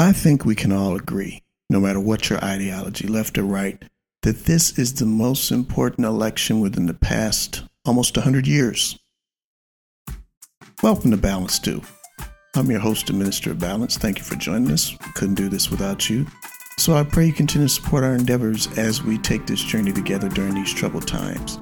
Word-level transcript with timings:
I 0.00 0.12
think 0.12 0.46
we 0.46 0.54
can 0.54 0.72
all 0.72 0.96
agree, 0.96 1.42
no 1.68 1.78
matter 1.78 2.00
what 2.00 2.30
your 2.30 2.42
ideology, 2.42 3.06
left 3.06 3.36
or 3.36 3.42
right, 3.42 3.82
that 4.22 4.46
this 4.46 4.78
is 4.78 4.94
the 4.94 5.04
most 5.04 5.52
important 5.52 6.06
election 6.06 6.60
within 6.60 6.86
the 6.86 6.94
past 6.94 7.64
almost 7.84 8.16
100 8.16 8.46
years. 8.46 8.98
Welcome 10.82 11.10
to 11.10 11.18
Balance 11.18 11.58
2. 11.58 11.82
I'm 12.56 12.70
your 12.70 12.80
host 12.80 13.10
and 13.10 13.18
Minister 13.18 13.50
of 13.50 13.58
Balance. 13.58 13.98
Thank 13.98 14.16
you 14.16 14.24
for 14.24 14.36
joining 14.36 14.70
us. 14.70 14.90
We 14.90 15.12
couldn't 15.12 15.34
do 15.34 15.50
this 15.50 15.70
without 15.70 16.08
you. 16.08 16.26
So 16.78 16.94
I 16.94 17.04
pray 17.04 17.26
you 17.26 17.34
continue 17.34 17.68
to 17.68 17.74
support 17.74 18.02
our 18.02 18.14
endeavors 18.14 18.68
as 18.78 19.02
we 19.02 19.18
take 19.18 19.44
this 19.44 19.62
journey 19.62 19.92
together 19.92 20.30
during 20.30 20.54
these 20.54 20.72
troubled 20.72 21.06
times. 21.06 21.56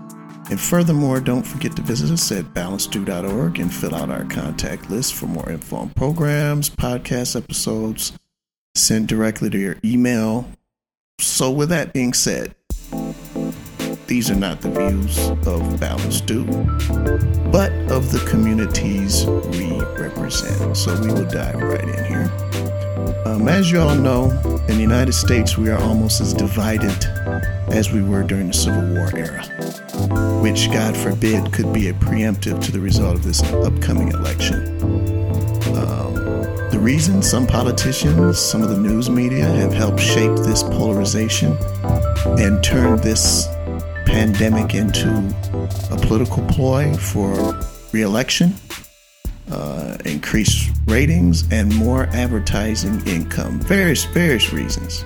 And 0.48 0.60
furthermore, 0.60 1.18
don't 1.18 1.42
forget 1.42 1.74
to 1.74 1.82
visit 1.82 2.12
us 2.12 2.30
at 2.30 2.54
balanced2.org 2.54 3.58
and 3.58 3.74
fill 3.74 3.96
out 3.96 4.10
our 4.10 4.26
contact 4.26 4.90
list 4.90 5.14
for 5.14 5.26
more 5.26 5.50
info 5.50 5.78
on 5.78 5.90
programs, 5.90 6.70
podcast 6.70 7.34
episodes, 7.34 8.12
sent 8.74 9.06
directly 9.06 9.50
to 9.50 9.58
your 9.58 9.76
email. 9.84 10.48
So, 11.20 11.50
with 11.50 11.68
that 11.70 11.92
being 11.92 12.12
said, 12.12 12.54
these 14.06 14.30
are 14.30 14.36
not 14.36 14.60
the 14.60 14.70
views 14.70 15.18
of 15.46 15.80
Balance 15.80 16.20
2, 16.22 16.44
but 17.50 17.72
of 17.90 18.12
the 18.12 18.24
communities 18.28 19.26
we 19.26 19.80
represent. 20.00 20.76
So, 20.76 21.00
we 21.00 21.08
will 21.08 21.28
dive 21.28 21.56
right 21.56 21.82
in 21.82 22.04
here. 22.04 22.32
Um, 23.26 23.48
as 23.48 23.70
you 23.70 23.80
all 23.80 23.94
know, 23.94 24.30
in 24.68 24.76
the 24.76 24.82
United 24.82 25.12
States, 25.12 25.58
we 25.58 25.70
are 25.70 25.78
almost 25.78 26.20
as 26.20 26.32
divided 26.32 27.04
as 27.68 27.92
we 27.92 28.02
were 28.02 28.22
during 28.22 28.48
the 28.48 28.54
Civil 28.54 28.94
War 28.94 29.10
era, 29.16 29.44
which, 30.42 30.70
God 30.70 30.96
forbid, 30.96 31.52
could 31.52 31.72
be 31.72 31.88
a 31.88 31.92
preemptive 31.94 32.62
to 32.64 32.72
the 32.72 32.80
result 32.80 33.16
of 33.16 33.24
this 33.24 33.42
upcoming 33.42 34.08
election. 34.08 35.07
The 36.78 36.84
reason 36.84 37.22
some 37.22 37.44
politicians, 37.44 38.38
some 38.38 38.62
of 38.62 38.68
the 38.68 38.78
news 38.78 39.10
media 39.10 39.44
have 39.44 39.72
helped 39.72 39.98
shape 39.98 40.36
this 40.36 40.62
polarization 40.62 41.58
and 42.38 42.62
turn 42.62 43.00
this 43.00 43.48
pandemic 44.06 44.76
into 44.76 45.08
a 45.90 45.96
political 45.96 46.46
ploy 46.46 46.94
for 46.94 47.60
reelection, 47.90 48.54
uh, 49.50 49.98
increased 50.04 50.70
ratings, 50.86 51.50
and 51.50 51.74
more 51.74 52.04
advertising 52.12 53.04
income. 53.08 53.58
Various, 53.62 54.04
various 54.04 54.52
reasons. 54.52 55.04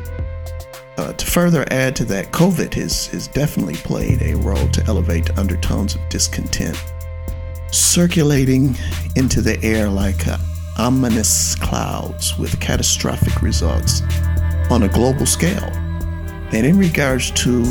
Uh, 0.98 1.14
to 1.14 1.24
further 1.24 1.64
add 1.70 1.96
to 1.96 2.04
that, 2.04 2.32
COVID 2.32 2.74
has, 2.74 3.06
has 3.06 3.28
definitely 3.28 3.76
played 3.76 4.20
a 4.20 4.34
role 4.34 4.68
to 4.68 4.84
elevate 4.84 5.38
undertones 5.38 5.94
of 5.94 6.06
discontent, 6.10 6.76
circulating 7.70 8.76
into 9.16 9.40
the 9.40 9.58
air 9.64 9.88
like 9.88 10.26
a 10.26 10.38
ominous 10.78 11.54
clouds 11.56 12.38
with 12.38 12.58
catastrophic 12.60 13.42
results 13.42 14.02
on 14.70 14.84
a 14.84 14.88
global 14.88 15.26
scale. 15.26 15.70
And 16.52 16.66
in 16.66 16.78
regards 16.78 17.30
to 17.32 17.62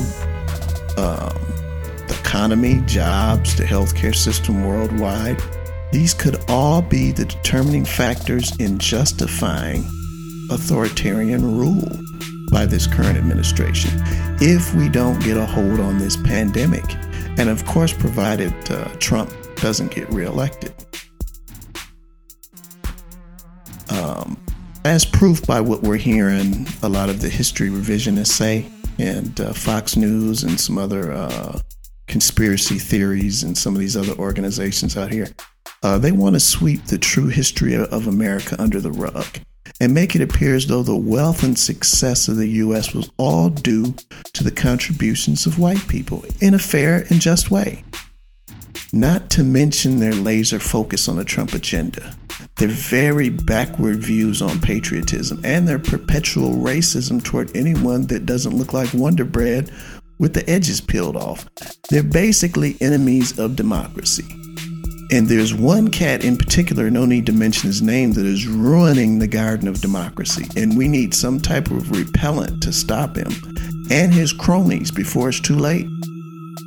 um, 0.98 1.38
the 2.08 2.18
economy, 2.20 2.82
jobs, 2.86 3.56
the 3.56 3.64
healthcare 3.64 4.16
system 4.16 4.66
worldwide, 4.66 5.42
these 5.92 6.14
could 6.14 6.44
all 6.48 6.82
be 6.82 7.12
the 7.12 7.26
determining 7.26 7.86
factors 7.86 8.56
in 8.58 8.78
justifying 8.80 9.84
authoritarian 10.50 11.58
rule 11.58 11.90
by 12.52 12.66
this 12.66 12.86
current 12.86 13.18
administration 13.18 13.92
if 14.42 14.74
we 14.76 14.90
don't 14.90 15.20
get 15.24 15.38
a 15.38 15.46
hold 15.46 15.80
on 15.80 15.98
this 15.98 16.18
pandemic. 16.18 16.84
And 17.38 17.50
of 17.50 17.66
course, 17.66 17.94
provided 17.94 18.54
uh, 18.70 18.90
Trump 19.00 19.32
doesn't 19.56 19.92
get 19.92 20.10
reelected. 20.10 20.74
As 24.84 25.06
proof 25.06 25.46
by 25.46 25.62
what 25.62 25.84
we're 25.84 25.98
hearing 25.98 26.68
a 26.82 26.90
lot 26.90 27.10
of 27.10 27.22
the 27.22 27.30
history 27.30 27.70
revisionists 27.70 28.28
say, 28.28 28.66
and 28.98 29.40
uh, 29.40 29.54
Fox 29.54 29.96
News 29.96 30.44
and 30.44 30.60
some 30.60 30.78
other 30.78 31.12
uh, 31.12 31.60
conspiracy 32.08 32.80
theories 32.80 33.44
and 33.44 33.58
some 33.58 33.74
of 33.74 33.80
these 33.80 33.96
other 33.96 34.14
organizations 34.14 34.98
out 34.98 35.12
here, 35.12 35.28
uh, 35.84 35.98
they 35.98 36.12
want 36.12 36.36
to 36.36 36.40
sweep 36.40 36.86
the 36.86 36.98
true 36.98 37.28
history 37.28 37.76
of 37.76 38.08
America 38.08 38.56
under 38.60 38.80
the 38.80 38.92
rug 38.92 39.40
and 39.80 39.94
make 39.94 40.16
it 40.16 40.22
appear 40.22 40.56
as 40.56 40.68
though 40.68 40.84
the 40.84 40.96
wealth 40.96 41.44
and 41.44 41.58
success 41.58 42.28
of 42.28 42.36
the 42.36 42.48
U.S. 42.48 42.94
was 42.94 43.10
all 43.18 43.50
due 43.50 43.96
to 44.34 44.44
the 44.44 44.52
contributions 44.52 45.46
of 45.46 45.60
white 45.60 45.88
people 45.88 46.26
in 46.40 46.54
a 46.54 46.60
fair 46.60 47.06
and 47.10 47.22
just 47.22 47.50
way. 47.50 47.84
Not 48.94 49.30
to 49.32 49.44
mention 49.44 50.00
their 50.00 50.14
laser 50.14 50.60
focus 50.60 51.08
on 51.08 51.16
the 51.16 51.24
Trump 51.24 51.54
agenda 51.54 52.16
their 52.62 52.70
very 52.70 53.30
backward 53.30 53.98
views 54.04 54.40
on 54.40 54.62
patriotism, 54.62 55.42
and 55.44 55.68
their 55.68 55.80
perpetual 55.80 56.52
racism 56.58 57.24
toward 57.24 57.50
anyone 57.58 58.06
that 58.06 58.28
doesn't 58.28 58.56
look 58.56 58.72
like 58.72 58.94
Wonder 58.94 59.26
Bread 59.26 59.72
with 60.20 60.36
the 60.36 60.48
edges 60.48 60.80
peeled 60.80 61.16
off. 61.18 61.50
They're 61.90 62.04
basically 62.04 62.78
enemies 62.80 63.40
of 63.40 63.56
democracy. 63.56 64.28
And 65.12 65.28
there's 65.28 65.56
one 65.56 65.90
cat 65.90 66.24
in 66.24 66.38
particular, 66.38 66.92
no 66.92 67.08
need 67.08 67.26
to 67.26 67.34
mention 67.34 67.66
his 67.66 67.82
name, 67.82 68.14
that 68.14 68.28
is 68.28 68.46
ruining 68.46 69.18
the 69.18 69.28
garden 69.28 69.68
of 69.68 69.82
democracy. 69.82 70.46
And 70.56 70.78
we 70.78 70.88
need 70.88 71.16
some 71.16 71.40
type 71.40 71.72
of 71.72 71.90
repellent 71.90 72.62
to 72.62 72.72
stop 72.72 73.16
him 73.16 73.32
and 73.90 74.14
his 74.14 74.32
cronies 74.34 74.92
before 74.92 75.30
it's 75.30 75.40
too 75.40 75.56
late. 75.56 75.88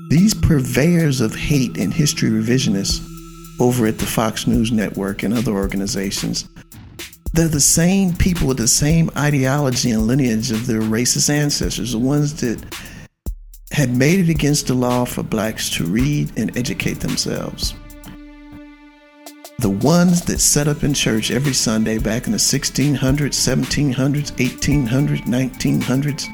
These 0.08 0.34
purveyors 0.34 1.20
of 1.20 1.36
hate 1.36 1.78
and 1.78 1.94
history 1.94 2.30
revisionists 2.30 3.13
over 3.60 3.86
at 3.86 3.98
the 3.98 4.06
Fox 4.06 4.46
News 4.46 4.72
Network 4.72 5.22
and 5.22 5.34
other 5.34 5.52
organizations. 5.52 6.48
They're 7.32 7.48
the 7.48 7.60
same 7.60 8.14
people 8.14 8.46
with 8.46 8.58
the 8.58 8.68
same 8.68 9.10
ideology 9.16 9.90
and 9.90 10.06
lineage 10.06 10.50
of 10.50 10.66
their 10.66 10.80
racist 10.80 11.30
ancestors, 11.30 11.92
the 11.92 11.98
ones 11.98 12.40
that 12.40 12.64
had 13.72 13.90
made 13.96 14.20
it 14.20 14.28
against 14.28 14.68
the 14.68 14.74
law 14.74 15.04
for 15.04 15.22
blacks 15.22 15.68
to 15.70 15.84
read 15.84 16.30
and 16.36 16.56
educate 16.56 17.00
themselves. 17.00 17.74
The 19.58 19.70
ones 19.70 20.22
that 20.22 20.40
set 20.40 20.68
up 20.68 20.84
in 20.84 20.94
church 20.94 21.30
every 21.30 21.54
Sunday 21.54 21.98
back 21.98 22.26
in 22.26 22.32
the 22.32 22.38
1600s, 22.38 22.98
1700s, 22.98 24.32
1800s, 24.32 25.22
1900s 25.22 26.28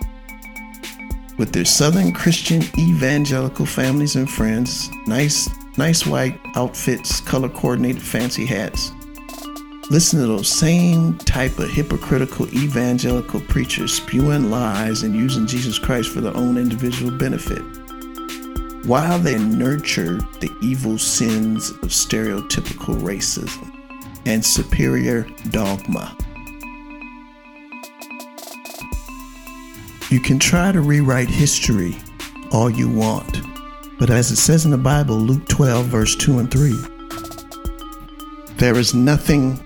with 1.38 1.52
their 1.52 1.64
Southern 1.64 2.12
Christian 2.12 2.62
evangelical 2.78 3.64
families 3.64 4.16
and 4.16 4.28
friends, 4.28 4.90
nice 5.06 5.48
nice 5.76 6.06
white 6.06 6.40
outfits, 6.56 7.20
color 7.20 7.48
coordinated 7.48 8.02
fancy 8.02 8.46
hats. 8.46 8.92
Listen 9.90 10.20
to 10.20 10.26
those 10.26 10.48
same 10.48 11.18
type 11.18 11.58
of 11.58 11.68
hypocritical 11.68 12.46
evangelical 12.54 13.40
preachers 13.40 13.94
spewing 13.94 14.50
lies 14.50 15.02
and 15.02 15.14
using 15.14 15.46
Jesus 15.46 15.78
Christ 15.78 16.10
for 16.10 16.20
their 16.20 16.36
own 16.36 16.56
individual 16.56 17.10
benefit. 17.10 17.62
While 18.86 19.18
they 19.18 19.38
nurture 19.38 20.18
the 20.40 20.50
evil 20.62 20.96
sins 20.96 21.70
of 21.70 21.90
stereotypical 21.90 23.00
racism 23.00 23.70
and 24.26 24.44
superior 24.44 25.26
dogma. 25.50 26.16
You 30.08 30.20
can 30.20 30.38
try 30.38 30.72
to 30.72 30.80
rewrite 30.80 31.28
history 31.28 31.96
all 32.52 32.70
you 32.70 32.88
want 32.88 33.40
but 34.00 34.08
as 34.08 34.30
it 34.30 34.36
says 34.36 34.64
in 34.64 34.70
the 34.70 34.78
Bible, 34.78 35.16
Luke 35.16 35.46
12, 35.48 35.84
verse 35.84 36.16
2 36.16 36.38
and 36.38 36.50
3, 36.50 36.72
there 38.56 38.78
is 38.78 38.94
nothing 38.94 39.58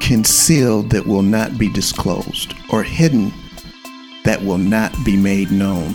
concealed 0.00 0.88
that 0.88 1.06
will 1.06 1.22
not 1.22 1.58
be 1.58 1.70
disclosed, 1.70 2.54
or 2.72 2.82
hidden 2.82 3.30
that 4.24 4.42
will 4.42 4.56
not 4.56 4.90
be 5.04 5.18
made 5.18 5.50
known. 5.50 5.94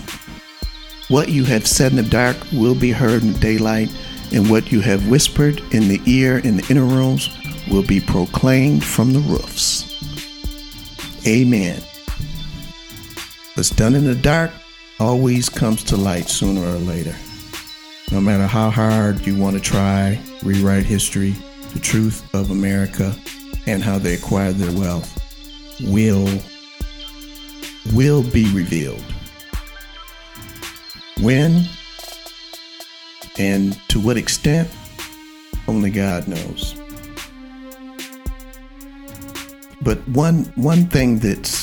What 1.08 1.30
you 1.30 1.46
have 1.46 1.66
said 1.66 1.94
in 1.94 1.98
the 1.98 2.04
dark 2.04 2.38
will 2.54 2.76
be 2.76 2.92
heard 2.92 3.24
in 3.24 3.34
the 3.34 3.40
daylight, 3.40 3.90
and 4.32 4.48
what 4.48 4.72
you 4.72 4.82
have 4.82 5.10
whispered 5.10 5.60
in 5.74 5.88
the 5.88 6.00
ear 6.06 6.38
in 6.38 6.58
the 6.58 6.68
inner 6.70 6.86
rooms 6.86 7.36
will 7.72 7.84
be 7.84 8.00
proclaimed 8.00 8.84
from 8.84 9.14
the 9.14 9.20
roofs. 9.20 9.88
Amen. 11.26 11.82
What's 13.56 13.72
done 13.72 13.96
in 13.96 14.06
the 14.06 14.14
dark 14.14 14.52
always 15.02 15.50
comes 15.50 15.84
to 15.84 15.98
light 15.98 16.30
sooner 16.30 16.62
or 16.62 16.78
later. 16.78 17.16
No 18.12 18.22
matter 18.22 18.46
how 18.46 18.70
hard 18.70 19.26
you 19.26 19.36
want 19.36 19.56
to 19.56 19.62
try, 19.62 20.20
rewrite 20.44 20.86
history, 20.86 21.32
the 21.74 21.80
truth 21.80 22.24
of 22.36 22.52
America 22.52 23.16
and 23.66 23.82
how 23.82 23.98
they 23.98 24.14
acquired 24.14 24.56
their 24.58 24.78
wealth 24.78 25.10
will 25.82 26.30
will 27.96 28.22
be 28.22 28.46
revealed. 28.54 29.04
When 31.20 31.64
and 33.40 33.80
to 33.90 34.00
what 34.00 34.18
extent 34.18 34.70
only 35.68 35.90
God 35.90 36.28
knows. 36.28 36.76
But 39.82 40.08
one 40.10 40.44
one 40.56 40.86
thing 40.86 41.18
that's 41.18 41.61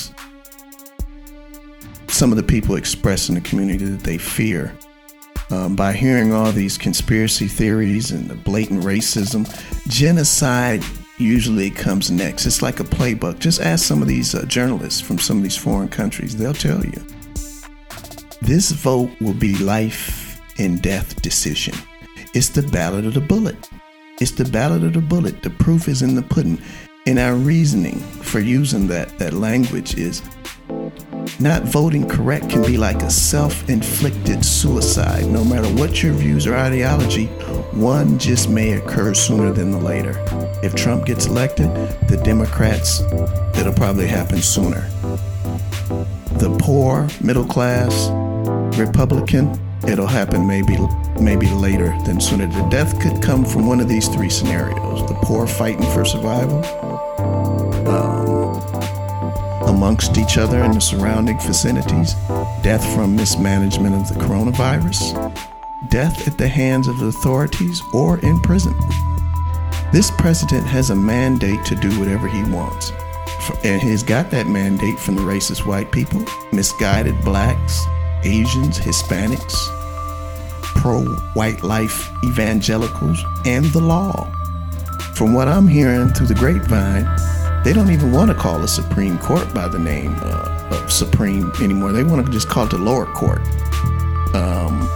some 2.18 2.32
of 2.32 2.36
the 2.36 2.42
people 2.42 2.74
express 2.74 3.28
in 3.28 3.36
the 3.36 3.40
community 3.40 3.84
that 3.84 4.02
they 4.02 4.18
fear. 4.18 4.76
Um, 5.50 5.76
by 5.76 5.92
hearing 5.92 6.32
all 6.32 6.50
these 6.50 6.76
conspiracy 6.76 7.46
theories 7.46 8.10
and 8.10 8.28
the 8.28 8.34
blatant 8.34 8.82
racism, 8.82 9.46
genocide 9.88 10.82
usually 11.18 11.70
comes 11.70 12.10
next. 12.10 12.44
It's 12.44 12.60
like 12.60 12.80
a 12.80 12.84
playbook. 12.84 13.38
Just 13.38 13.60
ask 13.60 13.84
some 13.84 14.02
of 14.02 14.08
these 14.08 14.34
uh, 14.34 14.44
journalists 14.46 15.00
from 15.00 15.20
some 15.20 15.36
of 15.36 15.44
these 15.44 15.56
foreign 15.56 15.88
countries, 15.88 16.36
they'll 16.36 16.52
tell 16.52 16.84
you. 16.84 17.00
This 18.42 18.72
vote 18.72 19.10
will 19.20 19.32
be 19.34 19.56
life 19.58 20.40
and 20.58 20.82
death 20.82 21.22
decision. 21.22 21.74
It's 22.34 22.48
the 22.48 22.62
ballot 22.62 23.06
of 23.06 23.14
the 23.14 23.20
bullet. 23.20 23.70
It's 24.20 24.32
the 24.32 24.44
ballot 24.44 24.82
of 24.82 24.94
the 24.94 25.00
bullet. 25.00 25.44
The 25.44 25.50
proof 25.50 25.86
is 25.86 26.02
in 26.02 26.16
the 26.16 26.22
pudding. 26.22 26.60
And 27.06 27.20
our 27.20 27.36
reasoning 27.36 28.00
for 28.00 28.40
using 28.40 28.88
that, 28.88 29.16
that 29.20 29.34
language 29.34 29.96
is 29.96 30.20
not 31.40 31.62
voting 31.62 32.08
correct 32.08 32.50
can 32.50 32.62
be 32.62 32.76
like 32.76 33.02
a 33.02 33.10
self 33.10 33.68
inflicted 33.68 34.44
suicide. 34.44 35.26
No 35.26 35.44
matter 35.44 35.68
what 35.74 36.02
your 36.02 36.12
views 36.12 36.46
or 36.46 36.56
ideology, 36.56 37.26
one 37.72 38.18
just 38.18 38.50
may 38.50 38.72
occur 38.72 39.14
sooner 39.14 39.52
than 39.52 39.70
the 39.70 39.78
later. 39.78 40.20
If 40.62 40.74
Trump 40.74 41.06
gets 41.06 41.26
elected, 41.26 41.68
the 42.08 42.20
Democrats, 42.24 43.00
it'll 43.58 43.72
probably 43.72 44.08
happen 44.08 44.38
sooner. 44.38 44.80
The 46.38 46.56
poor, 46.60 47.08
middle 47.22 47.46
class, 47.46 48.10
Republican, 48.76 49.60
it'll 49.86 50.06
happen 50.06 50.46
maybe 50.46 50.76
maybe 51.20 51.48
later 51.50 51.96
than 52.04 52.20
sooner. 52.20 52.46
The 52.46 52.68
death 52.68 53.00
could 53.00 53.22
come 53.22 53.44
from 53.44 53.66
one 53.66 53.80
of 53.80 53.88
these 53.88 54.08
three 54.08 54.30
scenarios: 54.30 55.06
the 55.06 55.14
poor 55.22 55.46
fighting 55.46 55.86
for 55.92 56.04
survival, 56.04 56.62
amongst 59.88 60.18
each 60.18 60.36
other 60.36 60.62
in 60.64 60.72
the 60.72 60.80
surrounding 60.80 61.40
vicinities, 61.40 62.12
death 62.62 62.84
from 62.94 63.16
mismanagement 63.16 63.94
of 63.94 64.06
the 64.06 64.22
coronavirus, 64.22 65.00
death 65.88 66.28
at 66.28 66.36
the 66.36 66.46
hands 66.46 66.86
of 66.88 66.98
the 66.98 67.06
authorities, 67.06 67.80
or 67.94 68.18
imprisonment. 68.18 68.92
This 69.90 70.10
president 70.18 70.66
has 70.66 70.90
a 70.90 70.94
mandate 70.94 71.64
to 71.64 71.74
do 71.74 71.88
whatever 71.98 72.28
he 72.28 72.42
wants. 72.52 72.92
And 73.64 73.80
he's 73.80 74.02
got 74.02 74.30
that 74.30 74.46
mandate 74.46 74.98
from 74.98 75.14
the 75.14 75.22
racist 75.22 75.64
white 75.64 75.90
people, 75.90 76.22
misguided 76.52 77.18
blacks, 77.24 77.86
Asians, 78.24 78.78
Hispanics, 78.78 79.56
pro 80.82 81.02
white 81.32 81.62
life 81.62 82.10
evangelicals, 82.26 83.24
and 83.46 83.64
the 83.72 83.80
law. 83.80 84.30
From 85.14 85.32
what 85.32 85.48
I'm 85.48 85.66
hearing 85.66 86.10
through 86.10 86.26
the 86.26 86.34
grapevine, 86.34 87.06
they 87.64 87.72
don't 87.72 87.90
even 87.90 88.12
want 88.12 88.30
to 88.30 88.36
call 88.36 88.58
the 88.58 88.68
Supreme 88.68 89.18
Court 89.18 89.52
by 89.52 89.68
the 89.68 89.78
name 89.78 90.14
uh, 90.22 90.68
of 90.70 90.92
Supreme 90.92 91.52
anymore. 91.62 91.92
They 91.92 92.04
want 92.04 92.24
to 92.24 92.32
just 92.32 92.48
call 92.48 92.66
it 92.66 92.70
the 92.70 92.78
lower 92.78 93.06
court. 93.06 93.40
Um, 94.34 94.88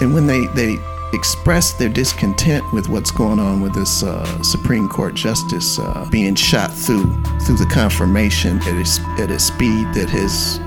and 0.00 0.12
when 0.12 0.26
they, 0.26 0.46
they 0.48 0.76
express 1.12 1.72
their 1.72 1.88
discontent 1.88 2.70
with 2.72 2.88
what's 2.88 3.10
going 3.10 3.38
on 3.38 3.60
with 3.60 3.74
this 3.74 4.02
uh, 4.02 4.42
Supreme 4.42 4.88
Court 4.88 5.14
justice 5.14 5.78
uh, 5.78 6.06
being 6.10 6.34
shot 6.34 6.72
through 6.72 7.04
through 7.40 7.56
the 7.56 7.68
confirmation 7.70 8.58
at 8.62 8.68
a, 8.68 9.22
at 9.22 9.30
a 9.30 9.38
speed 9.38 9.86
that 9.94 10.08
has 10.10 10.60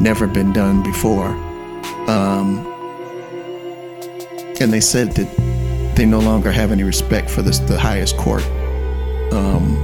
never 0.00 0.26
been 0.26 0.52
done 0.52 0.82
before. 0.82 1.28
Um, 2.08 2.66
and 4.60 4.72
they 4.72 4.80
said 4.80 5.12
that 5.12 5.94
they 5.96 6.06
no 6.06 6.20
longer 6.20 6.50
have 6.50 6.72
any 6.72 6.82
respect 6.82 7.30
for 7.30 7.42
this, 7.42 7.58
the 7.60 7.78
highest 7.78 8.16
court. 8.16 8.44
Um, 9.32 9.81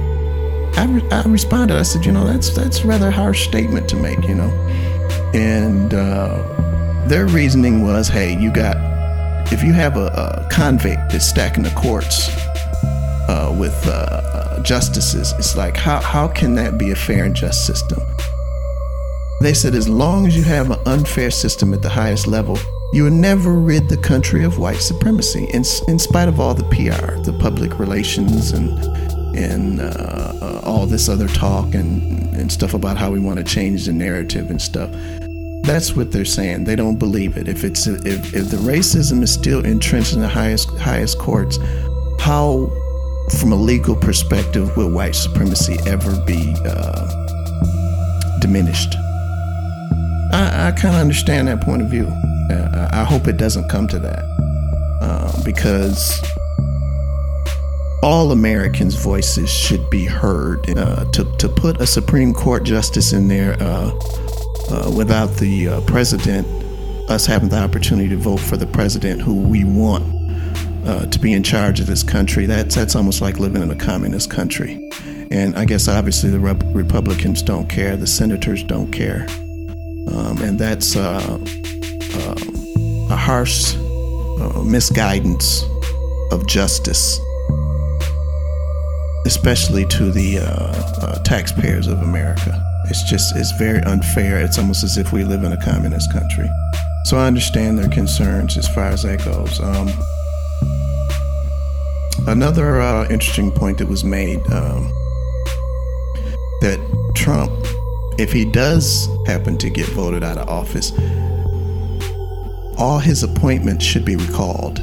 I, 0.79 0.85
re- 0.85 1.09
I 1.11 1.23
responded. 1.23 1.75
I 1.75 1.83
said, 1.83 2.05
you 2.05 2.13
know, 2.13 2.25
that's 2.25 2.51
that's 2.51 2.85
a 2.85 2.87
rather 2.87 3.11
harsh 3.11 3.45
statement 3.45 3.89
to 3.89 3.97
make, 3.97 4.25
you 4.29 4.35
know. 4.35 4.49
And 5.33 5.93
uh, 5.93 7.03
their 7.05 7.27
reasoning 7.27 7.83
was, 7.83 8.07
hey, 8.07 8.39
you 8.39 8.49
got 8.49 8.77
if 9.51 9.61
you 9.61 9.73
have 9.73 9.97
a, 9.97 10.05
a 10.05 10.47
convict 10.49 11.11
that's 11.11 11.25
stacking 11.25 11.63
the 11.63 11.69
courts 11.71 12.29
uh, 13.27 13.53
with 13.59 13.75
uh, 13.87 13.91
uh 13.91 14.63
justices, 14.63 15.33
it's 15.33 15.57
like 15.57 15.75
how 15.75 15.99
how 15.99 16.29
can 16.29 16.55
that 16.55 16.77
be 16.77 16.91
a 16.91 16.95
fair 16.95 17.25
and 17.25 17.35
just 17.35 17.67
system? 17.67 17.99
They 19.41 19.53
said 19.53 19.75
as 19.75 19.89
long 19.89 20.27
as 20.27 20.37
you 20.37 20.43
have 20.43 20.71
an 20.71 20.79
unfair 20.85 21.29
system 21.29 21.73
at 21.73 21.81
the 21.81 21.89
highest 21.89 22.25
level, 22.25 22.57
you 22.93 23.03
will 23.03 23.11
never 23.11 23.51
rid 23.51 23.89
the 23.89 23.97
country 23.97 24.45
of 24.45 24.59
white 24.59 24.79
supremacy, 24.79 25.43
in, 25.53 25.63
in 25.89 25.99
spite 25.99 26.29
of 26.29 26.39
all 26.39 26.53
the 26.53 26.63
PR, 26.69 27.19
the 27.21 27.37
public 27.37 27.79
relations, 27.79 28.51
and 28.51 29.08
and 29.35 29.79
uh, 29.81 30.33
uh, 30.41 30.61
all 30.63 30.85
this 30.85 31.09
other 31.09 31.27
talk 31.27 31.73
and, 31.73 32.33
and 32.35 32.51
stuff 32.51 32.73
about 32.73 32.97
how 32.97 33.11
we 33.11 33.19
want 33.19 33.37
to 33.37 33.43
change 33.43 33.85
the 33.85 33.93
narrative 33.93 34.49
and 34.49 34.61
stuff. 34.61 34.89
That's 35.63 35.95
what 35.95 36.11
they're 36.11 36.25
saying. 36.25 36.63
They 36.63 36.75
don't 36.75 36.97
believe 36.97 37.37
it. 37.37 37.47
If 37.47 37.63
it's 37.63 37.85
if, 37.85 38.33
if 38.33 38.49
the 38.49 38.57
racism 38.57 39.21
is 39.21 39.31
still 39.33 39.63
entrenched 39.65 40.13
in 40.13 40.21
the 40.21 40.27
highest 40.27 40.69
highest 40.77 41.19
courts, 41.19 41.57
how, 42.19 42.71
from 43.39 43.51
a 43.51 43.55
legal 43.55 43.95
perspective, 43.95 44.75
will 44.75 44.91
white 44.91 45.15
supremacy 45.15 45.77
ever 45.85 46.19
be 46.25 46.55
uh, 46.65 48.39
diminished? 48.39 48.95
I, 50.31 50.67
I 50.67 50.71
kind 50.71 50.95
of 50.95 51.01
understand 51.01 51.47
that 51.47 51.61
point 51.61 51.81
of 51.81 51.89
view. 51.89 52.07
Uh, 52.51 52.89
I 52.91 53.03
hope 53.03 53.27
it 53.27 53.37
doesn't 53.37 53.69
come 53.69 53.87
to 53.89 53.99
that 53.99 54.23
uh, 55.01 55.43
because 55.43 56.19
all 58.01 58.31
Americans' 58.31 58.95
voices 58.95 59.49
should 59.49 59.89
be 59.89 60.05
heard. 60.05 60.69
Uh, 60.69 61.05
to, 61.11 61.23
to 61.37 61.49
put 61.49 61.81
a 61.81 61.87
Supreme 61.87 62.33
Court 62.33 62.63
justice 62.63 63.13
in 63.13 63.27
there 63.27 63.55
uh, 63.59 63.91
uh, 64.69 64.91
without 64.95 65.35
the 65.35 65.67
uh, 65.67 65.81
president, 65.81 66.47
us 67.09 67.25
having 67.25 67.49
the 67.49 67.57
opportunity 67.57 68.09
to 68.09 68.17
vote 68.17 68.39
for 68.39 68.57
the 68.57 68.67
president 68.67 69.21
who 69.21 69.41
we 69.41 69.63
want 69.63 70.05
to 71.11 71.19
be 71.19 71.33
in 71.33 71.43
charge 71.43 71.79
of 71.79 71.85
this 71.85 72.01
country, 72.01 72.47
that's, 72.47 72.73
that's 72.73 72.95
almost 72.95 73.21
like 73.21 73.37
living 73.37 73.61
in 73.61 73.69
a 73.69 73.75
communist 73.75 74.31
country. 74.31 74.89
And 75.31 75.55
I 75.55 75.65
guess 75.65 75.87
obviously 75.87 76.31
the 76.31 76.39
Rep- 76.39 76.63
Republicans 76.73 77.43
don't 77.43 77.69
care, 77.69 77.95
the 77.95 78.07
senators 78.07 78.63
don't 78.63 78.91
care. 78.91 79.27
Um, 80.11 80.41
and 80.41 80.57
that's 80.57 80.95
uh, 80.95 81.39
uh, 82.15 82.35
a 83.11 83.15
harsh 83.15 83.75
uh, 83.75 84.63
misguidance 84.65 85.63
of 86.31 86.47
justice, 86.47 87.19
especially 89.25 89.85
to 89.85 90.11
the 90.11 90.39
uh, 90.39 90.45
uh, 91.01 91.19
taxpayers 91.23 91.87
of 91.87 92.01
America. 92.01 92.61
It's 92.85 93.03
just, 93.09 93.35
it's 93.35 93.51
very 93.53 93.79
unfair. 93.83 94.39
It's 94.39 94.57
almost 94.57 94.83
as 94.83 94.97
if 94.97 95.11
we 95.11 95.23
live 95.23 95.43
in 95.43 95.51
a 95.51 95.61
communist 95.63 96.11
country. 96.11 96.49
So 97.05 97.17
I 97.17 97.27
understand 97.27 97.77
their 97.77 97.89
concerns 97.89 98.57
as 98.57 98.67
far 98.67 98.85
as 98.85 99.03
that 99.03 99.23
goes. 99.23 99.59
Um, 99.59 99.89
another 102.27 102.81
uh, 102.81 103.07
interesting 103.09 103.51
point 103.51 103.77
that 103.77 103.87
was 103.87 104.03
made 104.03 104.39
um, 104.51 104.91
that 106.61 106.79
Trump 107.15 107.51
if 108.19 108.33
he 108.33 108.43
does 108.43 109.07
happen 109.25 109.57
to 109.57 109.69
get 109.69 109.87
voted 109.87 110.23
out 110.23 110.37
of 110.37 110.49
office, 110.49 110.91
all 112.77 112.99
his 112.99 113.23
appointments 113.23 113.85
should 113.85 114.03
be 114.03 114.17
recalled 114.17 114.79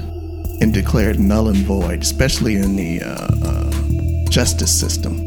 and 0.63 0.73
declared 0.73 1.21
null 1.21 1.49
and 1.49 1.59
void, 1.59 2.01
especially 2.01 2.57
in 2.57 2.77
the 2.77 3.03
uh, 3.03 3.29
uh, 3.45 3.71
justice 4.31 4.79
system. 4.79 5.23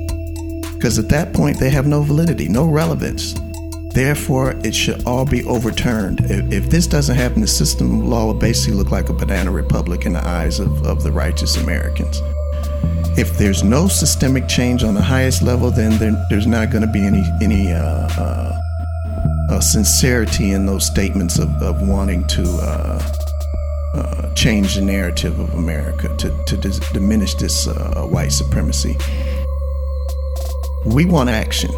Because 0.75 0.97
at 0.97 1.09
that 1.09 1.33
point, 1.33 1.59
they 1.59 1.69
have 1.69 1.87
no 1.87 2.01
validity, 2.01 2.47
no 2.47 2.65
relevance. 2.65 3.35
Therefore, 3.93 4.51
it 4.63 4.73
should 4.73 5.05
all 5.05 5.25
be 5.25 5.43
overturned. 5.45 6.21
If, 6.25 6.51
if, 6.51 6.69
this 6.69 6.87
doesn't 6.87 7.15
happen, 7.15 7.41
the 7.41 7.47
system 7.47 7.99
of 7.99 8.07
law 8.07 8.27
will 8.27 8.33
basically 8.33 8.75
look 8.75 8.91
like 8.91 9.09
a 9.09 9.13
banana 9.13 9.51
republic 9.51 10.05
in 10.05 10.13
the 10.13 10.25
eyes 10.25 10.59
of, 10.59 10.85
of 10.85 11.03
the 11.03 11.11
righteous 11.11 11.57
Americans 11.57 12.21
if 13.19 13.37
there's 13.37 13.63
no 13.63 13.89
systemic 13.89 14.47
change 14.47 14.81
on 14.81 14.93
the 14.93 15.01
highest 15.01 15.41
level, 15.41 15.69
then 15.71 15.97
there, 15.97 16.25
there's 16.29 16.47
not 16.47 16.71
going 16.71 16.81
to 16.81 16.91
be 16.91 17.01
any 17.01 17.23
any 17.41 17.71
uh, 17.73 18.07
uh, 18.17 18.61
uh, 19.49 19.59
sincerity 19.59 20.51
in 20.51 20.65
those 20.65 20.85
statements 20.85 21.37
of, 21.37 21.49
of 21.61 21.85
wanting 21.85 22.25
to 22.27 22.43
uh, 23.95 24.33
change 24.33 24.75
the 24.75 24.81
narrative 24.81 25.39
of 25.39 25.53
America 25.53 26.15
to 26.17 26.29
to 26.45 26.57
dis- 26.57 26.79
diminish 26.91 27.33
this 27.35 27.67
uh, 27.67 28.05
white 28.05 28.31
supremacy. 28.31 28.95
We 30.85 31.05
want 31.05 31.29
action. 31.29 31.71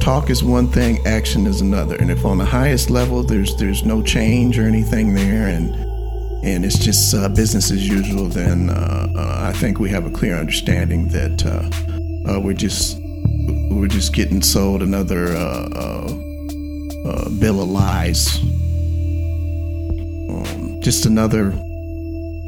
Talk 0.00 0.30
is 0.30 0.44
one 0.44 0.68
thing, 0.68 1.04
action 1.06 1.46
is 1.46 1.60
another. 1.60 1.96
And 1.96 2.10
if 2.10 2.24
on 2.24 2.38
the 2.38 2.44
highest 2.44 2.90
level 2.90 3.22
there's 3.22 3.56
there's 3.56 3.84
no 3.84 4.02
change 4.02 4.58
or 4.58 4.62
anything 4.62 5.14
there, 5.14 5.48
and 5.48 5.74
and 6.44 6.64
it's 6.64 6.78
just 6.78 7.14
uh, 7.14 7.28
business 7.30 7.70
as 7.70 7.88
usual, 7.88 8.26
then 8.26 8.70
uh, 8.70 9.08
uh, 9.16 9.50
I 9.50 9.52
think 9.54 9.78
we 9.80 9.90
have 9.90 10.06
a 10.06 10.10
clear 10.10 10.36
understanding 10.36 11.08
that 11.08 11.42
we're 12.44 12.52
just 12.52 12.98
we're 13.70 13.88
just 13.88 14.14
getting 14.14 14.42
sold 14.42 14.82
another 14.82 15.32
bill 17.40 17.62
of 17.62 17.68
lies, 17.68 18.38
just 20.84 21.06
another 21.06 21.50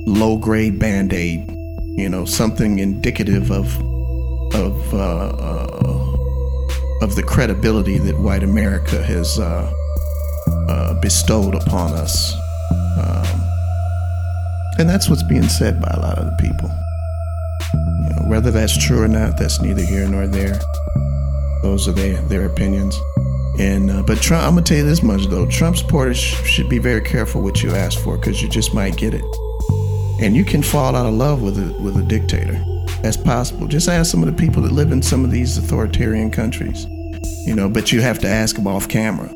low 0.07 0.37
grade 0.37 0.78
band 0.78 1.14
aid, 1.14 1.50
you 1.97 2.07
know, 2.07 2.26
something 2.26 2.78
indicative 2.78 3.50
of 3.50 3.66
of 4.55 4.95
uh, 4.95 5.28
uh, 5.28 6.16
of 7.00 7.16
the 7.16 7.23
credibility 7.23 7.97
that 7.97 8.19
white 8.19 8.43
America 8.43 9.02
has 9.02 9.38
uh, 9.38 9.73
bestowed 11.00 11.55
upon 11.55 11.93
us. 11.95 12.35
Um, 12.99 13.40
and 14.78 14.87
that's 14.88 15.09
what's 15.09 15.23
being 15.23 15.49
said 15.49 15.81
by 15.81 15.88
a 15.95 16.00
lot 16.00 16.19
of 16.19 16.26
the 16.26 16.37
people. 16.37 16.69
You 17.73 18.16
know, 18.16 18.28
whether 18.28 18.50
that's 18.50 18.76
true 18.76 19.02
or 19.02 19.09
not, 19.09 19.38
that's 19.38 19.62
neither 19.62 19.83
here 19.83 20.07
nor 20.07 20.26
there. 20.26 20.61
Those 21.62 21.88
are 21.88 21.93
their, 21.93 22.21
their 22.28 22.45
opinions. 22.45 23.00
And 23.59 23.91
uh, 23.91 24.03
but 24.03 24.21
Trump, 24.21 24.45
I'm 24.45 24.51
gonna 24.51 24.63
tell 24.63 24.79
you 24.79 24.85
this 24.85 25.03
much 25.03 25.27
though: 25.27 25.47
Trump 25.47 25.77
supporters 25.77 26.19
sh- 26.19 26.47
should 26.47 26.69
be 26.69 26.79
very 26.79 27.01
careful 27.01 27.41
what 27.41 27.63
you 27.63 27.71
ask 27.71 27.99
for 27.99 28.19
because 28.19 28.43
you 28.43 28.49
just 28.49 28.75
might 28.75 28.97
get 28.97 29.15
it, 29.15 29.25
and 30.21 30.37
you 30.37 30.45
can 30.45 30.63
fall 30.63 30.95
out 30.95 31.07
of 31.07 31.15
love 31.15 31.43
with 31.43 31.59
a 31.59 31.73
with 31.81 31.97
a 31.97 32.03
dictator. 32.03 32.63
That's 33.03 33.17
possible. 33.17 33.67
Just 33.67 33.89
ask 33.89 34.11
some 34.11 34.23
of 34.23 34.27
the 34.27 34.35
people 34.35 34.63
that 34.63 34.73
live 34.73 34.93
in 34.93 35.03
some 35.03 35.25
of 35.25 35.31
these 35.31 35.57
authoritarian 35.57 36.31
countries, 36.31 36.85
you 37.47 37.55
know. 37.55 37.69
But 37.69 37.93
you 37.93 38.01
have 38.03 38.19
to 38.21 38.29
ask 38.29 38.57
them 38.57 38.67
off 38.67 38.89
camera, 38.89 39.33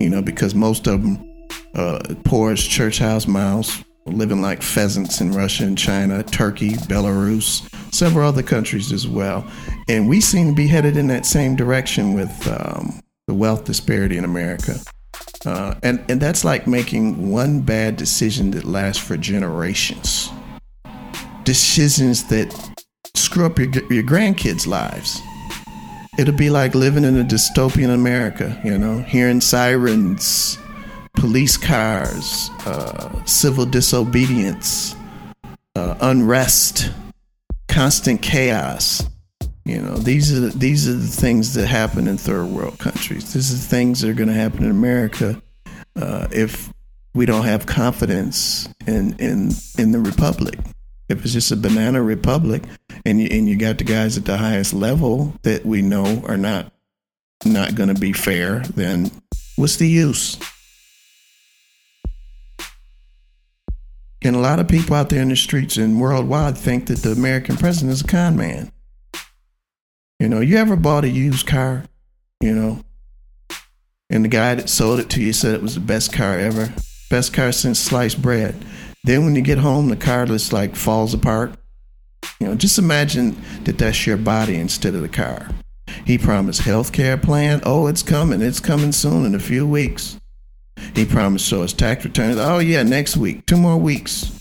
you 0.00 0.08
know, 0.08 0.22
because 0.22 0.54
most 0.54 0.86
of 0.88 1.02
them 1.02 1.32
uh, 1.76 2.00
poor 2.24 2.52
as 2.52 2.62
church 2.62 2.98
house 2.98 3.28
mouse, 3.28 3.84
living 4.06 4.40
like 4.40 4.62
pheasants 4.62 5.20
in 5.20 5.32
Russia 5.32 5.64
and 5.64 5.76
China, 5.76 6.22
Turkey, 6.22 6.70
Belarus, 6.70 7.68
several 7.92 8.26
other 8.28 8.42
countries 8.42 8.92
as 8.92 9.06
well. 9.06 9.46
And 9.88 10.08
we 10.08 10.20
seem 10.20 10.48
to 10.48 10.54
be 10.54 10.66
headed 10.66 10.96
in 10.96 11.06
that 11.08 11.26
same 11.26 11.54
direction 11.54 12.14
with 12.14 12.48
um, 12.48 13.00
the 13.26 13.34
wealth 13.34 13.64
disparity 13.64 14.16
in 14.16 14.24
America. 14.24 14.76
Uh, 15.44 15.74
and, 15.82 16.04
and 16.08 16.20
that's 16.20 16.44
like 16.44 16.66
making 16.66 17.30
one 17.30 17.60
bad 17.60 17.96
decision 17.96 18.50
that 18.52 18.64
lasts 18.64 19.02
for 19.02 19.16
generations. 19.16 20.30
Decisions 21.44 22.24
that 22.24 22.52
screw 23.14 23.46
up 23.46 23.58
your, 23.58 23.68
your 23.90 24.02
grandkids' 24.02 24.66
lives. 24.66 25.20
It'll 26.18 26.34
be 26.34 26.50
like 26.50 26.74
living 26.74 27.04
in 27.04 27.18
a 27.18 27.24
dystopian 27.24 27.92
America, 27.92 28.60
you 28.64 28.78
know, 28.78 28.98
hearing 28.98 29.40
sirens, 29.40 30.56
police 31.14 31.56
cars, 31.56 32.50
uh, 32.64 33.24
civil 33.24 33.66
disobedience, 33.66 34.94
uh, 35.74 35.96
unrest, 36.00 36.90
constant 37.68 38.22
chaos. 38.22 39.02
You 39.66 39.82
know, 39.82 39.96
these 39.96 40.32
are 40.32 40.38
the, 40.38 40.56
these 40.56 40.88
are 40.88 40.92
the 40.92 41.08
things 41.08 41.54
that 41.54 41.66
happen 41.66 42.06
in 42.06 42.18
third 42.18 42.46
world 42.46 42.78
countries. 42.78 43.32
These 43.32 43.52
are 43.52 43.56
the 43.56 43.62
things 43.62 44.00
that 44.00 44.08
are 44.08 44.14
going 44.14 44.28
to 44.28 44.32
happen 44.34 44.62
in 44.62 44.70
America 44.70 45.42
uh, 45.96 46.28
if 46.30 46.72
we 47.16 47.26
don't 47.26 47.46
have 47.46 47.66
confidence 47.66 48.68
in 48.86 49.16
in 49.18 49.50
in 49.76 49.90
the 49.90 49.98
republic. 49.98 50.56
If 51.08 51.24
it's 51.24 51.32
just 51.32 51.50
a 51.50 51.56
banana 51.56 52.00
republic, 52.00 52.62
and 53.04 53.20
you, 53.20 53.26
and 53.32 53.48
you 53.48 53.56
got 53.56 53.78
the 53.78 53.84
guys 53.84 54.16
at 54.16 54.24
the 54.24 54.36
highest 54.36 54.72
level 54.72 55.34
that 55.42 55.66
we 55.66 55.82
know 55.82 56.22
are 56.28 56.36
not 56.36 56.72
not 57.44 57.74
going 57.74 57.92
to 57.92 58.00
be 58.00 58.12
fair, 58.12 58.60
then 58.76 59.10
what's 59.56 59.78
the 59.78 59.88
use? 59.88 60.38
And 64.22 64.36
a 64.36 64.40
lot 64.40 64.60
of 64.60 64.68
people 64.68 64.94
out 64.94 65.08
there 65.08 65.22
in 65.22 65.28
the 65.30 65.36
streets 65.36 65.76
and 65.76 66.00
worldwide 66.00 66.56
think 66.56 66.86
that 66.86 66.98
the 66.98 67.10
American 67.10 67.56
president 67.56 67.94
is 67.94 68.02
a 68.02 68.06
con 68.06 68.36
man. 68.36 68.70
You 70.18 70.28
know, 70.28 70.40
you 70.40 70.56
ever 70.56 70.76
bought 70.76 71.04
a 71.04 71.08
used 71.08 71.46
car, 71.46 71.84
you 72.40 72.54
know, 72.54 72.80
and 74.08 74.24
the 74.24 74.28
guy 74.28 74.54
that 74.54 74.70
sold 74.70 74.98
it 74.98 75.10
to 75.10 75.22
you 75.22 75.32
said 75.32 75.54
it 75.54 75.62
was 75.62 75.74
the 75.74 75.80
best 75.80 76.12
car 76.12 76.38
ever, 76.38 76.72
best 77.10 77.34
car 77.34 77.52
since 77.52 77.78
sliced 77.78 78.22
bread. 78.22 78.54
Then 79.04 79.24
when 79.24 79.34
you 79.36 79.42
get 79.42 79.58
home, 79.58 79.88
the 79.88 79.96
car 79.96 80.24
just 80.24 80.52
like 80.52 80.74
falls 80.74 81.12
apart. 81.12 81.54
You 82.40 82.48
know, 82.48 82.54
just 82.54 82.78
imagine 82.78 83.36
that 83.64 83.78
that's 83.78 84.06
your 84.06 84.16
body 84.16 84.56
instead 84.56 84.94
of 84.94 85.02
the 85.02 85.08
car. 85.08 85.50
He 86.06 86.16
promised 86.16 86.62
health 86.62 86.92
care 86.92 87.18
plan. 87.18 87.60
Oh, 87.64 87.86
it's 87.86 88.02
coming. 88.02 88.40
It's 88.40 88.60
coming 88.60 88.92
soon 88.92 89.26
in 89.26 89.34
a 89.34 89.40
few 89.40 89.66
weeks. 89.66 90.18
He 90.94 91.04
promised 91.04 91.46
show 91.46 91.62
us 91.62 91.72
tax 91.72 92.04
returns. 92.04 92.38
Oh 92.38 92.58
yeah, 92.58 92.82
next 92.82 93.16
week, 93.16 93.44
two 93.44 93.56
more 93.56 93.76
weeks. 93.76 94.32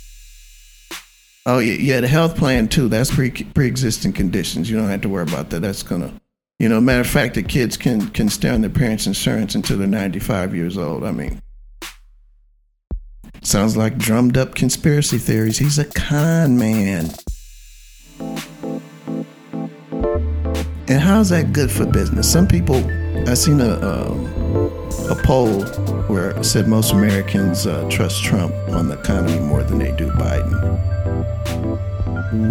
Oh 1.47 1.59
yeah, 1.59 2.01
the 2.01 2.07
health 2.07 2.35
plan 2.35 2.67
too. 2.67 2.87
That's 2.87 3.13
pre 3.13 3.29
pre-existing 3.29 4.13
conditions. 4.13 4.69
You 4.69 4.77
don't 4.77 4.89
have 4.89 5.01
to 5.01 5.09
worry 5.09 5.23
about 5.23 5.51
that. 5.51 5.59
That's 5.59 5.83
gonna, 5.83 6.19
you 6.57 6.67
know. 6.67 6.81
Matter 6.81 7.01
of 7.01 7.07
fact, 7.07 7.35
the 7.35 7.43
kids 7.43 7.77
can 7.77 8.09
can 8.09 8.29
stay 8.29 8.49
on 8.49 8.61
their 8.61 8.69
parents' 8.71 9.05
insurance 9.05 9.53
until 9.53 9.77
they're 9.77 9.87
95 9.87 10.55
years 10.55 10.75
old. 10.75 11.03
I 11.03 11.11
mean, 11.11 11.39
sounds 13.43 13.77
like 13.77 13.99
drummed 13.99 14.37
up 14.37 14.55
conspiracy 14.55 15.19
theories. 15.19 15.59
He's 15.59 15.77
a 15.77 15.85
con 15.85 16.57
man. 16.57 17.11
And 20.87 21.01
how's 21.01 21.29
that 21.29 21.53
good 21.53 21.69
for 21.69 21.85
business? 21.85 22.31
Some 22.31 22.47
people, 22.47 22.77
I 23.29 23.35
seen 23.35 23.61
a. 23.61 23.69
Uh, 23.69 24.31
a 25.09 25.15
poll 25.15 25.63
where 26.07 26.31
it 26.31 26.43
said 26.43 26.67
most 26.67 26.91
Americans 26.91 27.67
uh, 27.67 27.87
trust 27.91 28.23
Trump 28.23 28.51
on 28.69 28.87
the 28.87 28.99
economy 28.99 29.39
more 29.39 29.61
than 29.61 29.77
they 29.77 29.91
do 29.97 30.09
Biden. 30.11 30.94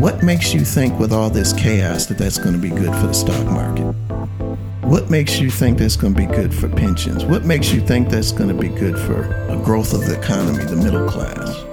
What 0.01 0.23
makes 0.23 0.55
you 0.55 0.65
think, 0.65 0.99
with 0.99 1.13
all 1.13 1.31
this 1.31 1.53
chaos, 1.53 2.07
that 2.07 2.19
that's 2.19 2.39
going 2.39 2.55
to 2.55 2.61
be 2.61 2.71
good 2.71 2.95
for 2.95 3.07
the 3.09 3.15
stock 3.15 3.45
market? 3.47 3.95
What 4.83 5.11
makes 5.11 5.39
you 5.41 5.51
think 5.51 5.79
that's 5.79 5.97
going 5.97 6.15
to 6.15 6.21
be 6.21 6.27
good 6.27 6.55
for 6.55 6.69
pensions? 6.69 7.25
What 7.25 7.45
makes 7.45 7.73
you 7.73 7.81
think 7.81 8.11
that's 8.11 8.33
going 8.33 8.49
to 8.49 8.55
be 8.55 8.69
good 8.69 8.99
for 8.99 9.25
a 9.49 9.57
growth 9.65 9.95
of 9.95 10.07
the 10.07 10.19
economy, 10.19 10.65
the 10.65 10.77
middle 10.77 11.09
class? 11.09 11.65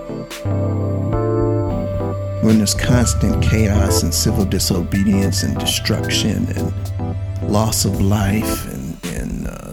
When 2.43 2.57
there's 2.57 2.73
constant 2.73 3.43
chaos 3.43 4.03
and 4.03 4.13
civil 4.13 4.45
disobedience 4.45 5.43
and 5.43 5.59
destruction 5.59 6.47
and 6.57 7.51
loss 7.51 7.85
of 7.85 8.01
life 8.01 8.73
and 8.73 8.80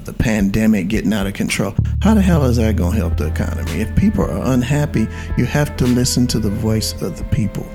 the 0.09 0.15
pandemic 0.15 0.89
getting 0.89 1.13
out 1.13 1.27
of 1.27 1.35
control. 1.35 1.75
How 2.01 2.15
the 2.15 2.23
hell 2.23 2.45
is 2.45 2.57
that 2.57 2.77
going 2.77 2.93
to 2.93 2.99
help 2.99 3.19
the 3.19 3.27
economy? 3.27 3.83
If 3.83 3.95
people 3.95 4.25
are 4.25 4.53
unhappy, 4.55 5.07
you 5.37 5.45
have 5.45 5.77
to 5.77 5.87
listen 5.87 6.27
to 6.29 6.39
the 6.39 6.49
voice 6.49 7.01
of 7.03 7.19
the 7.19 7.25
people. 7.25 7.67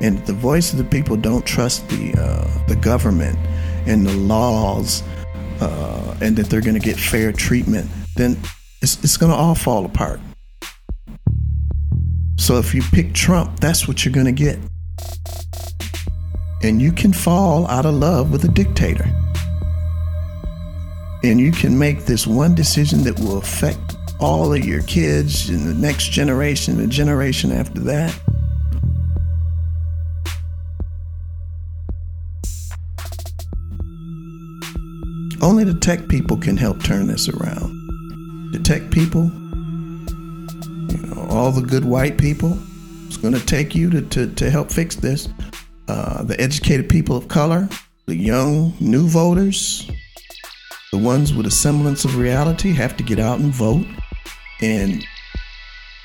And 0.00 0.24
the 0.26 0.32
voice 0.32 0.72
of 0.72 0.78
the 0.78 0.84
people 0.84 1.16
don't 1.16 1.44
trust 1.44 1.86
the 1.90 2.14
uh, 2.18 2.66
the 2.66 2.76
government 2.76 3.38
and 3.86 4.06
the 4.06 4.14
laws, 4.14 5.02
uh, 5.60 6.16
and 6.22 6.34
that 6.36 6.48
they're 6.48 6.62
going 6.62 6.80
to 6.80 6.80
get 6.80 6.96
fair 6.96 7.30
treatment, 7.30 7.90
then 8.16 8.38
it's, 8.80 9.02
it's 9.04 9.18
going 9.18 9.30
to 9.30 9.36
all 9.36 9.54
fall 9.54 9.84
apart. 9.84 10.20
So 12.38 12.56
if 12.56 12.74
you 12.74 12.82
pick 12.92 13.12
Trump, 13.12 13.60
that's 13.60 13.86
what 13.86 14.04
you're 14.04 14.14
going 14.14 14.26
to 14.26 14.32
get. 14.32 14.58
And 16.62 16.80
you 16.80 16.90
can 16.90 17.12
fall 17.12 17.66
out 17.68 17.84
of 17.84 17.94
love 17.94 18.32
with 18.32 18.44
a 18.44 18.48
dictator. 18.48 19.06
And 21.26 21.40
you 21.40 21.50
can 21.50 21.76
make 21.76 22.04
this 22.04 22.24
one 22.24 22.54
decision 22.54 23.02
that 23.02 23.18
will 23.18 23.38
affect 23.38 23.96
all 24.20 24.52
of 24.52 24.64
your 24.64 24.80
kids 24.82 25.48
and 25.48 25.66
the 25.66 25.74
next 25.74 26.12
generation, 26.12 26.76
the 26.76 26.86
generation 26.86 27.50
after 27.50 27.80
that. 27.80 28.16
Only 35.42 35.64
the 35.64 35.76
tech 35.80 36.06
people 36.06 36.36
can 36.36 36.56
help 36.56 36.80
turn 36.84 37.08
this 37.08 37.28
around. 37.28 37.72
The 38.52 38.60
tech 38.62 38.92
people, 38.92 39.24
you 39.24 41.06
know, 41.08 41.26
all 41.28 41.50
the 41.50 41.60
good 41.60 41.84
white 41.84 42.18
people, 42.18 42.56
it's 43.08 43.16
going 43.16 43.34
to 43.34 43.44
take 43.44 43.74
you 43.74 43.90
to, 43.90 44.02
to, 44.02 44.32
to 44.32 44.48
help 44.48 44.70
fix 44.70 44.94
this. 44.94 45.28
Uh, 45.88 46.22
the 46.22 46.40
educated 46.40 46.88
people 46.88 47.16
of 47.16 47.26
color, 47.26 47.68
the 48.06 48.14
young 48.14 48.74
new 48.78 49.08
voters, 49.08 49.90
the 50.96 51.02
ones 51.02 51.34
with 51.34 51.46
a 51.46 51.50
semblance 51.50 52.06
of 52.06 52.16
reality 52.16 52.72
have 52.72 52.96
to 52.96 53.02
get 53.02 53.18
out 53.18 53.38
and 53.38 53.52
vote. 53.52 53.86
And 54.62 55.04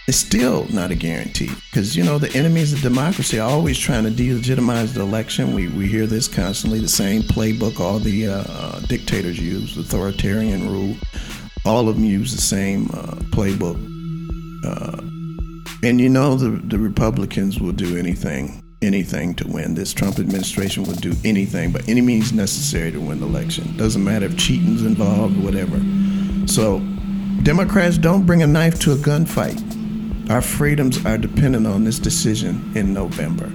it's 0.05 0.17
still 0.17 0.67
not 0.69 0.91
a 0.91 0.95
guarantee 0.95 1.49
because, 1.69 1.95
you 1.95 2.03
know, 2.03 2.17
the 2.17 2.35
enemies 2.37 2.73
of 2.73 2.81
democracy 2.81 3.39
are 3.39 3.49
always 3.49 3.79
trying 3.79 4.03
to 4.03 4.09
delegitimize 4.09 4.93
the 4.93 4.99
election. 4.99 5.53
We, 5.53 5.69
we 5.69 5.87
hear 5.87 6.07
this 6.07 6.27
constantly, 6.27 6.81
the 6.81 6.89
same 6.89 7.21
playbook 7.21 7.79
all 7.79 7.99
the 7.99 8.27
uh, 8.27 8.43
uh, 8.49 8.79
dictators 8.81 9.39
use, 9.39 9.77
authoritarian 9.77 10.69
rule. 10.69 10.97
All 11.63 11.87
of 11.87 11.95
them 11.95 12.03
use 12.03 12.35
the 12.35 12.41
same 12.41 12.89
uh, 12.93 13.15
playbook. 13.31 13.77
Uh, 14.65 14.97
and 15.87 16.01
you 16.01 16.09
know, 16.09 16.35
the, 16.35 16.49
the 16.67 16.77
Republicans 16.77 17.61
will 17.61 17.71
do 17.71 17.95
anything 17.97 18.61
anything 18.81 19.35
to 19.35 19.47
win. 19.47 19.75
This 19.75 19.93
Trump 19.93 20.19
administration 20.19 20.83
will 20.83 20.95
do 20.95 21.13
anything 21.23 21.71
by 21.71 21.81
any 21.87 22.01
means 22.01 22.33
necessary 22.33 22.91
to 22.91 22.99
win 22.99 23.19
the 23.19 23.27
election. 23.27 23.75
Doesn't 23.77 24.03
matter 24.03 24.25
if 24.25 24.37
cheating's 24.37 24.83
involved, 24.83 25.37
whatever. 25.37 25.79
So, 26.47 26.79
Democrats 27.43 27.97
don't 27.97 28.25
bring 28.25 28.41
a 28.43 28.47
knife 28.47 28.79
to 28.81 28.91
a 28.93 28.95
gunfight. 28.95 30.29
Our 30.29 30.41
freedoms 30.41 31.03
are 31.05 31.17
dependent 31.17 31.67
on 31.67 31.83
this 31.83 31.99
decision 31.99 32.71
in 32.75 32.93
November. 32.93 33.51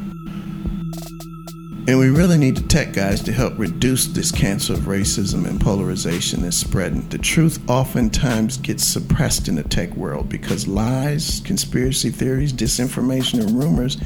And 1.89 2.01
we 2.01 2.11
really 2.11 2.37
need 2.37 2.57
the 2.57 2.67
tech 2.67 2.93
guys 2.93 3.23
to 3.23 3.33
help 3.33 3.57
reduce 3.59 4.09
this 4.09 4.33
cancer 4.33 4.73
of 4.73 4.81
racism 4.81 5.49
and 5.49 5.61
polarization 5.61 6.43
that's 6.43 6.57
spreading. 6.57 7.09
The 7.11 7.19
truth 7.19 7.61
oftentimes 7.71 8.57
gets 8.57 8.85
suppressed 8.85 9.47
in 9.47 9.55
the 9.55 9.63
tech 9.63 9.95
world 9.95 10.29
because 10.29 10.67
lies, 10.67 11.41
conspiracy 11.45 12.11
theories, 12.11 12.53
disinformation, 12.53 13.41
and 13.41 13.57
rumors 13.57 13.99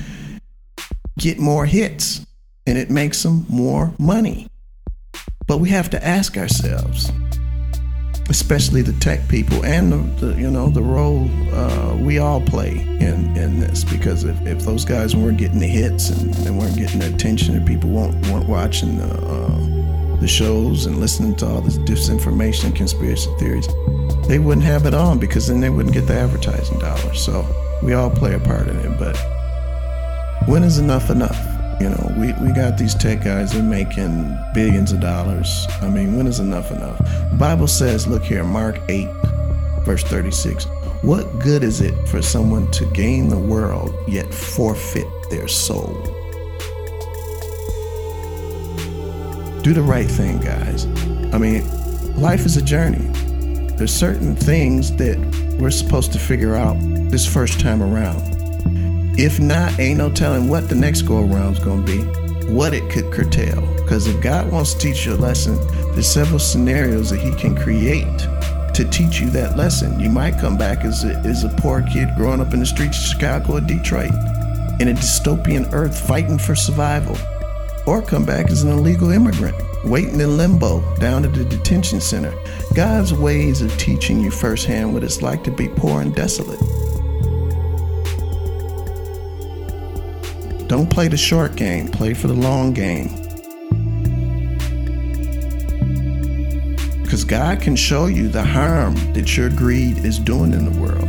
get 1.18 1.38
more 1.38 1.66
hits 1.66 2.24
and 2.66 2.78
it 2.78 2.90
makes 2.90 3.22
them 3.22 3.46
more 3.48 3.92
money. 3.98 4.48
But 5.46 5.58
we 5.58 5.70
have 5.70 5.90
to 5.90 6.04
ask 6.06 6.36
ourselves 6.36 7.10
especially 8.28 8.80
the 8.80 8.92
tech 9.00 9.26
people 9.26 9.64
and 9.64 9.92
the, 9.92 10.26
the 10.26 10.40
you 10.40 10.48
know 10.48 10.70
the 10.70 10.80
role 10.80 11.28
uh, 11.52 11.96
we 11.96 12.18
all 12.18 12.40
play 12.40 12.78
in 13.00 13.36
in 13.36 13.58
this. 13.58 13.82
Because 13.82 14.22
if, 14.22 14.40
if 14.46 14.60
those 14.60 14.84
guys 14.84 15.16
weren't 15.16 15.36
getting 15.36 15.58
the 15.58 15.66
hits 15.66 16.10
and, 16.10 16.36
and 16.46 16.56
weren't 16.56 16.76
getting 16.76 17.00
the 17.00 17.12
attention 17.12 17.56
and 17.56 17.66
people 17.66 17.90
weren't, 17.90 18.14
weren't 18.28 18.48
watching 18.48 18.98
the 18.98 19.12
uh, 19.12 20.16
the 20.20 20.28
shows 20.28 20.86
and 20.86 21.00
listening 21.00 21.34
to 21.34 21.46
all 21.46 21.60
this 21.60 21.78
disinformation 21.78 22.66
and 22.66 22.76
conspiracy 22.76 23.30
theories 23.38 23.66
they 24.28 24.38
wouldn't 24.38 24.64
have 24.64 24.86
it 24.86 24.94
on 24.94 25.18
because 25.18 25.48
then 25.48 25.60
they 25.60 25.70
wouldn't 25.70 25.92
get 25.92 26.06
the 26.06 26.14
advertising 26.14 26.78
dollars. 26.78 27.20
So 27.20 27.44
we 27.82 27.94
all 27.94 28.10
play 28.10 28.34
a 28.34 28.38
part 28.38 28.68
in 28.68 28.76
it. 28.76 28.96
But 28.96 29.20
when 30.46 30.62
is 30.62 30.78
enough 30.78 31.10
enough 31.10 31.38
you 31.80 31.88
know, 31.88 32.14
we, 32.18 32.34
we 32.34 32.52
got 32.52 32.76
these 32.76 32.94
tech 32.94 33.24
guys, 33.24 33.52
they're 33.52 33.62
making 33.62 34.38
billions 34.52 34.92
of 34.92 35.00
dollars. 35.00 35.66
I 35.80 35.88
mean, 35.88 36.14
when 36.14 36.26
is 36.26 36.38
enough 36.38 36.70
enough? 36.70 36.98
The 36.98 37.36
Bible 37.38 37.66
says, 37.66 38.06
look 38.06 38.22
here, 38.22 38.44
Mark 38.44 38.78
8, 38.90 39.08
verse 39.86 40.04
36. 40.04 40.66
What 41.00 41.38
good 41.38 41.64
is 41.64 41.80
it 41.80 41.94
for 42.06 42.20
someone 42.20 42.70
to 42.72 42.84
gain 42.92 43.30
the 43.30 43.38
world 43.38 43.94
yet 44.06 44.32
forfeit 44.32 45.06
their 45.30 45.48
soul? 45.48 45.94
Do 49.62 49.72
the 49.72 49.82
right 49.82 50.06
thing, 50.08 50.38
guys. 50.40 50.84
I 51.32 51.38
mean, 51.38 51.64
life 52.20 52.44
is 52.44 52.58
a 52.58 52.62
journey. 52.62 53.08
There's 53.76 53.94
certain 53.94 54.36
things 54.36 54.94
that 54.96 55.16
we're 55.58 55.70
supposed 55.70 56.12
to 56.12 56.18
figure 56.18 56.56
out 56.56 56.76
this 57.10 57.26
first 57.26 57.58
time 57.58 57.82
around. 57.82 58.39
If 59.22 59.38
not, 59.38 59.78
ain't 59.78 59.98
no 59.98 60.10
telling 60.10 60.48
what 60.48 60.70
the 60.70 60.74
next 60.74 61.02
go 61.02 61.18
around's 61.18 61.58
to 61.58 61.76
be, 61.82 61.98
what 62.50 62.72
it 62.72 62.90
could 62.90 63.12
curtail. 63.12 63.60
Because 63.76 64.06
if 64.06 64.18
God 64.22 64.50
wants 64.50 64.72
to 64.72 64.78
teach 64.80 65.04
you 65.04 65.12
a 65.12 65.16
lesson, 65.16 65.58
there's 65.92 66.10
several 66.10 66.38
scenarios 66.38 67.10
that 67.10 67.20
He 67.20 67.30
can 67.34 67.54
create 67.54 68.18
to 68.72 68.88
teach 68.90 69.20
you 69.20 69.28
that 69.28 69.58
lesson. 69.58 70.00
You 70.00 70.08
might 70.08 70.38
come 70.38 70.56
back 70.56 70.86
as 70.86 71.04
a, 71.04 71.16
as 71.16 71.44
a 71.44 71.50
poor 71.50 71.82
kid 71.82 72.08
growing 72.16 72.40
up 72.40 72.54
in 72.54 72.60
the 72.60 72.64
streets 72.64 72.96
of 72.96 73.10
Chicago 73.10 73.58
or 73.58 73.60
Detroit 73.60 74.10
in 74.80 74.88
a 74.88 74.94
dystopian 74.94 75.70
earth 75.74 76.00
fighting 76.08 76.38
for 76.38 76.54
survival, 76.54 77.18
or 77.86 78.00
come 78.00 78.24
back 78.24 78.50
as 78.50 78.62
an 78.62 78.70
illegal 78.70 79.10
immigrant 79.10 79.54
waiting 79.84 80.18
in 80.18 80.38
limbo 80.38 80.80
down 80.96 81.26
at 81.26 81.34
the 81.34 81.44
detention 81.44 82.00
center. 82.00 82.32
God's 82.74 83.12
ways 83.12 83.60
of 83.60 83.76
teaching 83.76 84.22
you 84.22 84.30
firsthand 84.30 84.94
what 84.94 85.04
it's 85.04 85.20
like 85.20 85.44
to 85.44 85.50
be 85.50 85.68
poor 85.68 86.00
and 86.00 86.14
desolate. 86.14 86.58
Don't 90.70 90.88
play 90.88 91.08
the 91.08 91.16
short 91.16 91.56
game, 91.56 91.88
play 91.88 92.14
for 92.14 92.28
the 92.28 92.32
long 92.32 92.72
game. 92.72 93.08
Because 97.02 97.24
God 97.24 97.60
can 97.60 97.74
show 97.74 98.06
you 98.06 98.28
the 98.28 98.44
harm 98.44 98.94
that 99.14 99.36
your 99.36 99.50
greed 99.50 100.04
is 100.04 100.20
doing 100.20 100.52
in 100.52 100.72
the 100.72 100.80
world. 100.80 101.08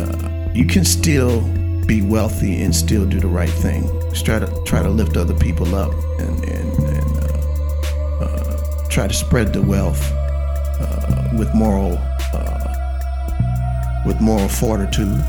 Uh, 0.00 0.50
you 0.52 0.66
can 0.66 0.84
still 0.84 1.42
be 1.86 2.02
wealthy 2.02 2.60
and 2.60 2.74
still 2.74 3.06
do 3.06 3.20
the 3.20 3.28
right 3.28 3.48
thing. 3.48 3.84
Just 4.10 4.26
try 4.26 4.40
to 4.40 4.62
try 4.64 4.82
to 4.82 4.90
lift 4.90 5.16
other 5.16 5.34
people 5.34 5.76
up 5.76 5.92
and, 6.18 6.44
and, 6.46 6.72
and 6.88 7.18
uh, 8.20 8.24
uh, 8.24 8.88
try 8.88 9.06
to 9.06 9.14
spread 9.14 9.52
the 9.52 9.62
wealth 9.62 10.10
uh, 10.10 11.28
with 11.38 11.54
moral 11.54 11.96
uh, 12.34 14.02
with 14.04 14.20
moral 14.20 14.48
fortitude 14.48 15.24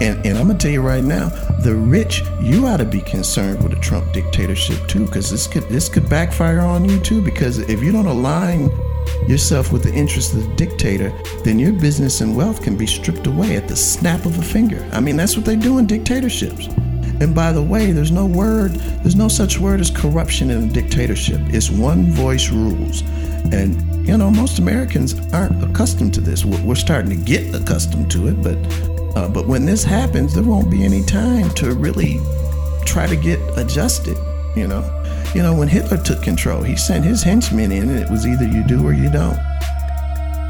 And, 0.00 0.24
and 0.26 0.36
I'm 0.36 0.48
gonna 0.48 0.58
tell 0.58 0.70
you 0.70 0.82
right 0.82 1.02
now, 1.02 1.30
the 1.60 1.74
rich, 1.74 2.22
you 2.40 2.66
ought 2.66 2.76
to 2.78 2.84
be 2.84 3.00
concerned 3.00 3.62
with 3.62 3.72
a 3.72 3.80
Trump 3.80 4.12
dictatorship 4.12 4.86
too, 4.88 5.06
because 5.06 5.30
this 5.30 5.46
could 5.46 5.62
this 5.64 5.88
could 5.88 6.08
backfire 6.08 6.60
on 6.60 6.84
you 6.84 7.00
too. 7.00 7.22
Because 7.22 7.58
if 7.58 7.82
you 7.82 7.92
don't 7.92 8.06
align 8.06 8.70
yourself 9.26 9.72
with 9.72 9.82
the 9.82 9.92
interests 9.92 10.34
of 10.34 10.46
the 10.46 10.54
dictator, 10.54 11.12
then 11.44 11.58
your 11.58 11.72
business 11.72 12.20
and 12.20 12.36
wealth 12.36 12.62
can 12.62 12.76
be 12.76 12.86
stripped 12.86 13.26
away 13.26 13.56
at 13.56 13.68
the 13.68 13.76
snap 13.76 14.26
of 14.26 14.38
a 14.38 14.42
finger. 14.42 14.86
I 14.92 15.00
mean, 15.00 15.16
that's 15.16 15.36
what 15.36 15.46
they 15.46 15.56
do 15.56 15.78
in 15.78 15.86
dictatorships. 15.86 16.66
And 17.20 17.34
by 17.34 17.52
the 17.52 17.62
way, 17.62 17.92
there's 17.92 18.10
no 18.10 18.26
word, 18.26 18.72
there's 19.02 19.16
no 19.16 19.28
such 19.28 19.58
word 19.58 19.80
as 19.80 19.90
corruption 19.90 20.50
in 20.50 20.64
a 20.64 20.72
dictatorship. 20.72 21.40
It's 21.46 21.70
one 21.70 22.10
voice 22.10 22.50
rules. 22.50 23.00
And, 23.52 23.80
you 24.06 24.16
know, 24.16 24.30
most 24.30 24.60
Americans 24.60 25.14
aren't 25.32 25.62
accustomed 25.64 26.14
to 26.14 26.20
this. 26.20 26.44
We're 26.44 26.76
starting 26.76 27.10
to 27.10 27.16
get 27.16 27.52
accustomed 27.54 28.08
to 28.12 28.28
it, 28.28 28.40
but 28.40 28.56
uh, 29.16 29.28
but 29.28 29.48
when 29.48 29.64
this 29.64 29.82
happens, 29.82 30.34
there 30.34 30.44
won't 30.44 30.70
be 30.70 30.84
any 30.84 31.02
time 31.04 31.50
to 31.54 31.74
really 31.74 32.20
try 32.84 33.08
to 33.08 33.16
get 33.16 33.40
adjusted. 33.58 34.16
You 34.54 34.68
know, 34.68 34.82
you 35.34 35.42
know 35.42 35.54
when 35.54 35.66
Hitler 35.66 35.96
took 35.96 36.22
control, 36.22 36.62
he 36.62 36.76
sent 36.76 37.04
his 37.04 37.22
henchmen 37.22 37.72
in, 37.72 37.90
and 37.90 37.98
it 37.98 38.08
was 38.08 38.26
either 38.26 38.46
you 38.46 38.62
do 38.64 38.86
or 38.86 38.92
you 38.92 39.10
don't. 39.10 39.38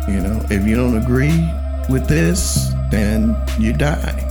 You 0.06 0.20
know, 0.20 0.44
if 0.50 0.66
you 0.66 0.76
don't 0.76 0.98
agree 1.02 1.48
with 1.88 2.06
this, 2.06 2.72
then 2.90 3.34
you 3.58 3.72
die. 3.72 4.22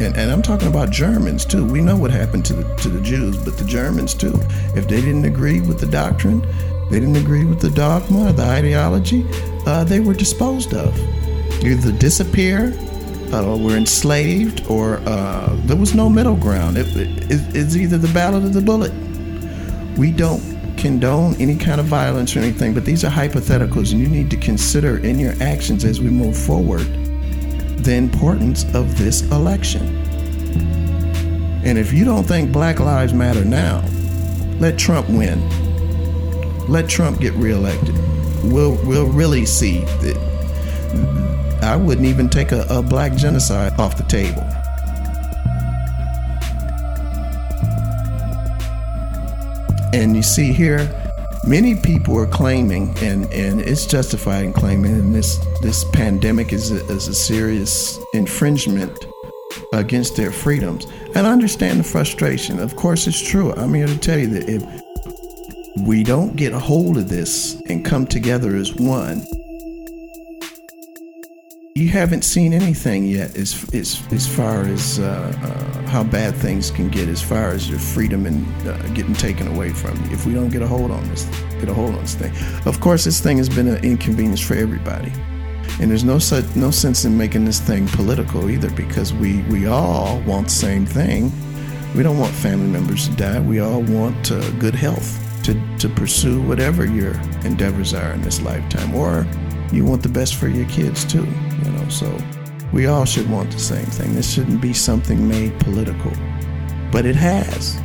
And, 0.00 0.16
and 0.16 0.30
I'm 0.30 0.42
talking 0.42 0.68
about 0.68 0.90
Germans 0.90 1.44
too. 1.44 1.64
We 1.64 1.82
know 1.82 1.96
what 1.96 2.10
happened 2.10 2.44
to 2.46 2.54
the, 2.54 2.74
to 2.76 2.88
the 2.88 3.00
Jews, 3.02 3.36
but 3.36 3.58
the 3.58 3.64
Germans 3.64 4.14
too. 4.14 4.32
If 4.74 4.88
they 4.88 5.00
didn't 5.00 5.26
agree 5.26 5.60
with 5.60 5.78
the 5.78 5.86
doctrine, 5.86 6.42
they 6.90 7.00
didn't 7.00 7.16
agree 7.16 7.44
with 7.44 7.60
the 7.60 7.70
dogma, 7.70 8.28
or 8.28 8.32
the 8.32 8.42
ideology, 8.42 9.24
uh, 9.66 9.84
they 9.84 10.00
were 10.00 10.14
disposed 10.14 10.74
of. 10.74 10.98
Either 11.64 11.92
disappear 11.92 12.72
uh, 13.32 13.56
were 13.56 13.76
enslaved, 13.76 14.66
or 14.66 14.98
uh, 15.06 15.56
there 15.66 15.76
was 15.76 15.94
no 15.94 16.08
middle 16.08 16.36
ground. 16.36 16.76
It, 16.76 16.88
it, 16.96 17.30
it's 17.54 17.76
either 17.76 17.96
the 17.96 18.12
ballot 18.12 18.44
or 18.44 18.48
the 18.48 18.60
bullet. 18.60 18.92
We 19.96 20.10
don't 20.10 20.42
condone 20.76 21.34
any 21.36 21.56
kind 21.56 21.80
of 21.80 21.86
violence 21.86 22.34
or 22.34 22.40
anything, 22.40 22.74
but 22.74 22.84
these 22.84 23.04
are 23.04 23.10
hypotheticals, 23.10 23.92
and 23.92 24.00
you 24.00 24.08
need 24.08 24.30
to 24.30 24.36
consider 24.36 24.98
in 24.98 25.18
your 25.18 25.34
actions 25.40 25.84
as 25.84 26.00
we 26.00 26.08
move 26.10 26.36
forward 26.36 26.86
the 27.84 27.94
importance 27.94 28.64
of 28.74 28.98
this 28.98 29.22
election. 29.30 29.96
And 31.64 31.78
if 31.78 31.92
you 31.92 32.04
don't 32.04 32.24
think 32.24 32.50
Black 32.52 32.80
Lives 32.80 33.12
Matter 33.12 33.44
now, 33.44 33.84
let 34.58 34.78
Trump 34.78 35.08
win. 35.08 35.38
Let 36.68 36.88
Trump 36.88 37.20
get 37.20 37.34
reelected. 37.34 37.94
We'll 38.44 38.76
we'll 38.84 39.08
really 39.08 39.46
see 39.46 39.80
that 40.02 40.16
I 41.62 41.76
wouldn't 41.76 42.06
even 42.06 42.28
take 42.28 42.52
a, 42.52 42.64
a 42.70 42.82
black 42.82 43.14
genocide 43.14 43.78
off 43.78 43.96
the 43.96 44.04
table. 44.04 44.42
And 49.92 50.14
you 50.14 50.22
see 50.22 50.52
here, 50.52 50.88
many 51.44 51.74
people 51.74 52.16
are 52.16 52.26
claiming, 52.26 52.96
and, 52.98 53.30
and 53.32 53.60
it's 53.60 53.86
justified 53.86 54.44
in 54.44 54.52
claiming, 54.52 54.94
and 54.94 55.14
this, 55.14 55.44
this 55.62 55.84
pandemic 55.92 56.52
is 56.52 56.70
a, 56.70 56.86
is 56.86 57.08
a 57.08 57.14
serious 57.14 57.98
infringement 58.14 59.06
against 59.72 60.16
their 60.16 60.30
freedoms. 60.30 60.86
And 61.14 61.26
I 61.26 61.32
understand 61.32 61.80
the 61.80 61.84
frustration. 61.84 62.60
Of 62.60 62.76
course, 62.76 63.06
it's 63.06 63.20
true. 63.20 63.52
I'm 63.52 63.74
here 63.74 63.88
to 63.88 63.98
tell 63.98 64.18
you 64.18 64.28
that 64.28 64.48
if 64.48 64.62
we 65.78 66.02
don't 66.02 66.36
get 66.36 66.52
a 66.52 66.58
hold 66.58 66.96
of 66.96 67.08
this 67.08 67.60
and 67.68 67.84
come 67.84 68.06
together 68.06 68.56
as 68.56 68.74
one, 68.74 69.24
you 71.76 71.88
haven't 71.88 72.22
seen 72.22 72.52
anything 72.52 73.04
yet 73.04 73.36
as 73.36 73.64
as, 73.72 74.02
as 74.12 74.26
far 74.26 74.64
as 74.64 74.98
uh, 74.98 75.32
uh, 75.42 75.88
how 75.88 76.02
bad 76.02 76.34
things 76.34 76.70
can 76.70 76.88
get 76.88 77.08
as 77.08 77.22
far 77.22 77.50
as 77.50 77.70
your 77.70 77.78
freedom 77.78 78.26
and 78.26 78.68
uh, 78.68 78.76
getting 78.88 79.14
taken 79.14 79.46
away 79.48 79.70
from 79.70 79.96
you. 80.04 80.10
If 80.10 80.26
we 80.26 80.34
don't 80.34 80.50
get 80.50 80.62
a 80.62 80.66
hold 80.66 80.90
on 80.90 81.08
this 81.08 81.24
get 81.60 81.68
a 81.68 81.74
hold 81.74 81.94
on 81.94 82.00
this 82.00 82.14
thing. 82.14 82.32
Of 82.66 82.80
course 82.80 83.04
this 83.04 83.20
thing 83.20 83.38
has 83.38 83.48
been 83.48 83.68
an 83.68 83.82
inconvenience 83.84 84.40
for 84.40 84.54
everybody. 84.54 85.12
And 85.80 85.90
there's 85.90 86.04
no 86.04 86.18
such 86.18 86.44
no 86.56 86.70
sense 86.70 87.04
in 87.04 87.16
making 87.16 87.44
this 87.44 87.60
thing 87.60 87.86
political 87.88 88.50
either 88.50 88.70
because 88.72 89.14
we 89.14 89.42
we 89.44 89.66
all 89.66 90.20
want 90.22 90.48
the 90.48 90.52
same 90.52 90.84
thing. 90.84 91.32
We 91.94 92.02
don't 92.02 92.18
want 92.18 92.32
family 92.34 92.66
members 92.68 93.08
to 93.08 93.14
die. 93.14 93.40
We 93.40 93.60
all 93.60 93.82
want 93.82 94.32
uh, 94.32 94.50
good 94.58 94.74
health 94.74 95.29
to 95.50 95.78
to 95.78 95.88
pursue 95.88 96.40
whatever 96.42 96.84
your 96.84 97.14
endeavors 97.44 97.94
are 97.94 98.12
in 98.12 98.22
this 98.22 98.40
lifetime 98.40 98.94
or 98.94 99.26
you 99.72 99.84
want 99.84 100.02
the 100.02 100.08
best 100.08 100.34
for 100.36 100.48
your 100.48 100.68
kids 100.68 101.04
too, 101.04 101.26
you 101.64 101.70
know. 101.70 101.88
So 101.88 102.16
we 102.72 102.86
all 102.86 103.04
should 103.04 103.28
want 103.30 103.50
the 103.50 103.58
same 103.58 103.86
thing. 103.86 104.14
This 104.14 104.32
shouldn't 104.32 104.60
be 104.60 104.72
something 104.72 105.26
made 105.26 105.58
political, 105.60 106.12
but 106.92 107.04
it 107.04 107.16
has. 107.16 107.76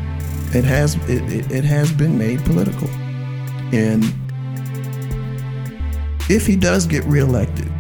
It 0.56 0.64
has. 0.64 0.96
It, 1.10 1.22
it, 1.32 1.52
it 1.52 1.64
has 1.64 1.92
been 1.92 2.18
made 2.18 2.44
political, 2.46 2.90
and 3.74 4.04
if 6.30 6.46
he 6.46 6.56
does 6.56 6.86
get 6.86 7.04
reelected, 7.06 7.72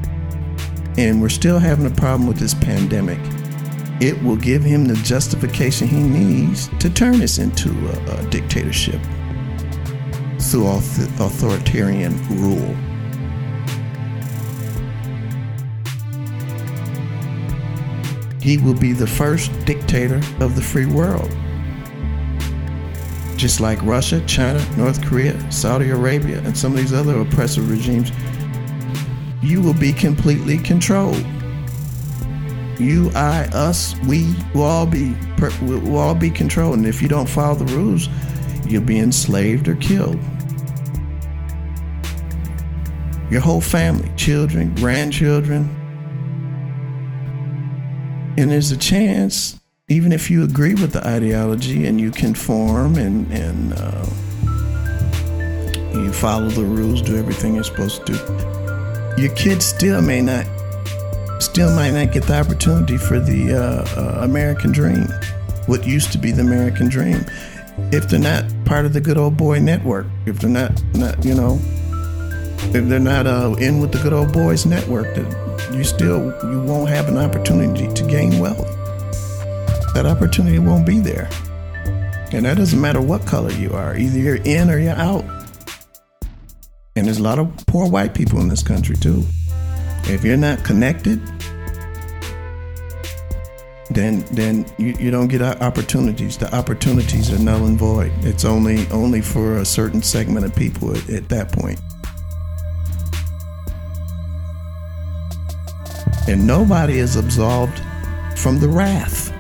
and 0.97 1.21
we're 1.21 1.29
still 1.29 1.59
having 1.59 1.85
a 1.85 1.95
problem 1.95 2.27
with 2.27 2.37
this 2.37 2.53
pandemic, 2.53 3.19
it 4.01 4.21
will 4.23 4.35
give 4.35 4.63
him 4.63 4.85
the 4.85 4.95
justification 4.95 5.87
he 5.87 6.01
needs 6.01 6.69
to 6.79 6.89
turn 6.89 7.19
this 7.19 7.37
into 7.37 7.69
a, 7.69 8.19
a 8.19 8.29
dictatorship 8.29 8.99
through 10.51 10.67
authoritarian 10.67 12.17
rule. 12.39 12.75
He 18.41 18.57
will 18.59 18.75
be 18.75 18.93
the 18.93 19.07
first 19.07 19.51
dictator 19.65 20.21
of 20.39 20.55
the 20.55 20.61
free 20.61 20.85
world. 20.85 21.31
just 23.37 23.59
like 23.59 23.81
Russia, 23.83 24.21
China, 24.25 24.65
North 24.77 25.03
Korea, 25.05 25.39
Saudi 25.51 25.89
Arabia, 25.89 26.39
and 26.39 26.57
some 26.57 26.71
of 26.71 26.77
these 26.77 26.93
other 26.93 27.19
oppressive 27.19 27.69
regimes, 27.69 28.11
you 29.41 29.61
will 29.61 29.73
be 29.73 29.93
completely 29.93 30.57
controlled. 30.57 31.23
You, 32.79 33.11
I, 33.13 33.47
us, 33.53 33.95
we 34.07 34.33
will 34.53 34.63
all 34.63 34.85
be 34.85 35.15
will 35.61 35.97
all 35.97 36.15
be 36.15 36.29
controlled, 36.29 36.77
and 36.77 36.85
if 36.85 37.01
you 37.01 37.07
don't 37.07 37.29
follow 37.29 37.55
the 37.55 37.65
rules, 37.75 38.09
you'll 38.65 38.83
be 38.83 38.99
enslaved 38.99 39.67
or 39.67 39.75
killed. 39.75 40.19
Your 43.29 43.41
whole 43.41 43.61
family, 43.61 44.11
children, 44.15 44.73
grandchildren, 44.75 45.69
and 48.37 48.51
there's 48.51 48.71
a 48.71 48.77
chance 48.77 49.59
even 49.87 50.11
if 50.11 50.31
you 50.31 50.43
agree 50.43 50.73
with 50.73 50.93
the 50.93 51.07
ideology 51.07 51.85
and 51.85 52.01
you 52.01 52.09
conform 52.09 52.95
and 52.95 53.31
and 53.31 53.73
uh, 53.77 54.05
you 55.93 56.11
follow 56.11 56.49
the 56.49 56.63
rules, 56.63 57.01
do 57.01 57.17
everything 57.17 57.53
you're 57.55 57.63
supposed 57.63 58.05
to 58.05 58.13
do, 58.13 59.21
your 59.21 59.33
kids 59.35 59.65
still 59.65 60.01
may 60.01 60.21
not 60.21 60.45
still 61.39 61.73
might 61.75 61.91
not 61.91 62.11
get 62.11 62.23
the 62.23 62.39
opportunity 62.39 62.97
for 62.97 63.19
the 63.19 63.53
uh, 63.53 63.99
uh, 63.99 64.23
American 64.23 64.71
dream, 64.71 65.07
what 65.67 65.85
used 65.85 66.11
to 66.11 66.17
be 66.17 66.31
the 66.31 66.41
American 66.41 66.89
dream, 66.89 67.23
if 67.91 68.09
they're 68.09 68.19
not 68.19 68.43
part 68.65 68.85
of 68.85 68.93
the 68.93 69.01
good 69.01 69.17
old 69.17 69.37
boy 69.37 69.59
network, 69.59 70.07
if 70.25 70.39
they're 70.39 70.49
not 70.49 70.71
not 70.95 71.23
you 71.23 71.35
know, 71.35 71.59
they're 72.71 72.99
not 72.99 73.27
uh, 73.27 73.55
in 73.59 73.79
with 73.79 73.91
the 73.91 73.99
good 73.99 74.13
old 74.13 74.33
boys 74.33 74.65
network, 74.65 75.15
you 75.73 75.83
still 75.83 76.33
you 76.49 76.61
won't 76.61 76.89
have 76.89 77.07
an 77.07 77.17
opportunity 77.17 77.91
to 77.93 78.03
gain 78.07 78.39
wealth 78.39 78.75
that 79.95 80.05
opportunity 80.05 80.59
won't 80.59 80.85
be 80.85 80.99
there. 80.99 81.29
And 82.33 82.45
that 82.45 82.57
doesn't 82.57 82.79
matter 82.79 82.99
what 82.99 83.25
color 83.25 83.51
you 83.53 83.71
are, 83.71 83.95
either 83.95 84.19
you're 84.19 84.43
in 84.43 84.69
or 84.69 84.77
you're 84.77 84.93
out. 84.93 85.23
And 86.97 87.07
there's 87.07 87.19
a 87.19 87.23
lot 87.23 87.39
of 87.39 87.49
poor 87.65 87.89
white 87.89 88.13
people 88.13 88.41
in 88.41 88.49
this 88.49 88.61
country 88.61 88.97
too. 88.97 89.23
If 90.03 90.25
you're 90.25 90.35
not 90.35 90.65
connected, 90.65 91.21
then 93.89 94.25
then 94.31 94.65
you, 94.77 94.95
you 94.99 95.11
don't 95.11 95.29
get 95.29 95.41
opportunities. 95.41 96.37
The 96.37 96.53
opportunities 96.53 97.31
are 97.31 97.39
null 97.39 97.65
and 97.65 97.77
void. 97.77 98.11
It's 98.19 98.43
only 98.43 98.87
only 98.89 99.21
for 99.21 99.57
a 99.57 99.65
certain 99.65 100.01
segment 100.01 100.45
of 100.45 100.53
people 100.55 100.91
at, 100.95 101.09
at 101.09 101.29
that 101.29 101.53
point. 101.53 101.79
And 106.27 106.47
nobody 106.47 106.97
is 106.97 107.15
absolved 107.15 107.81
from 108.35 108.59
the 108.59 108.67
wrath. 108.67 109.31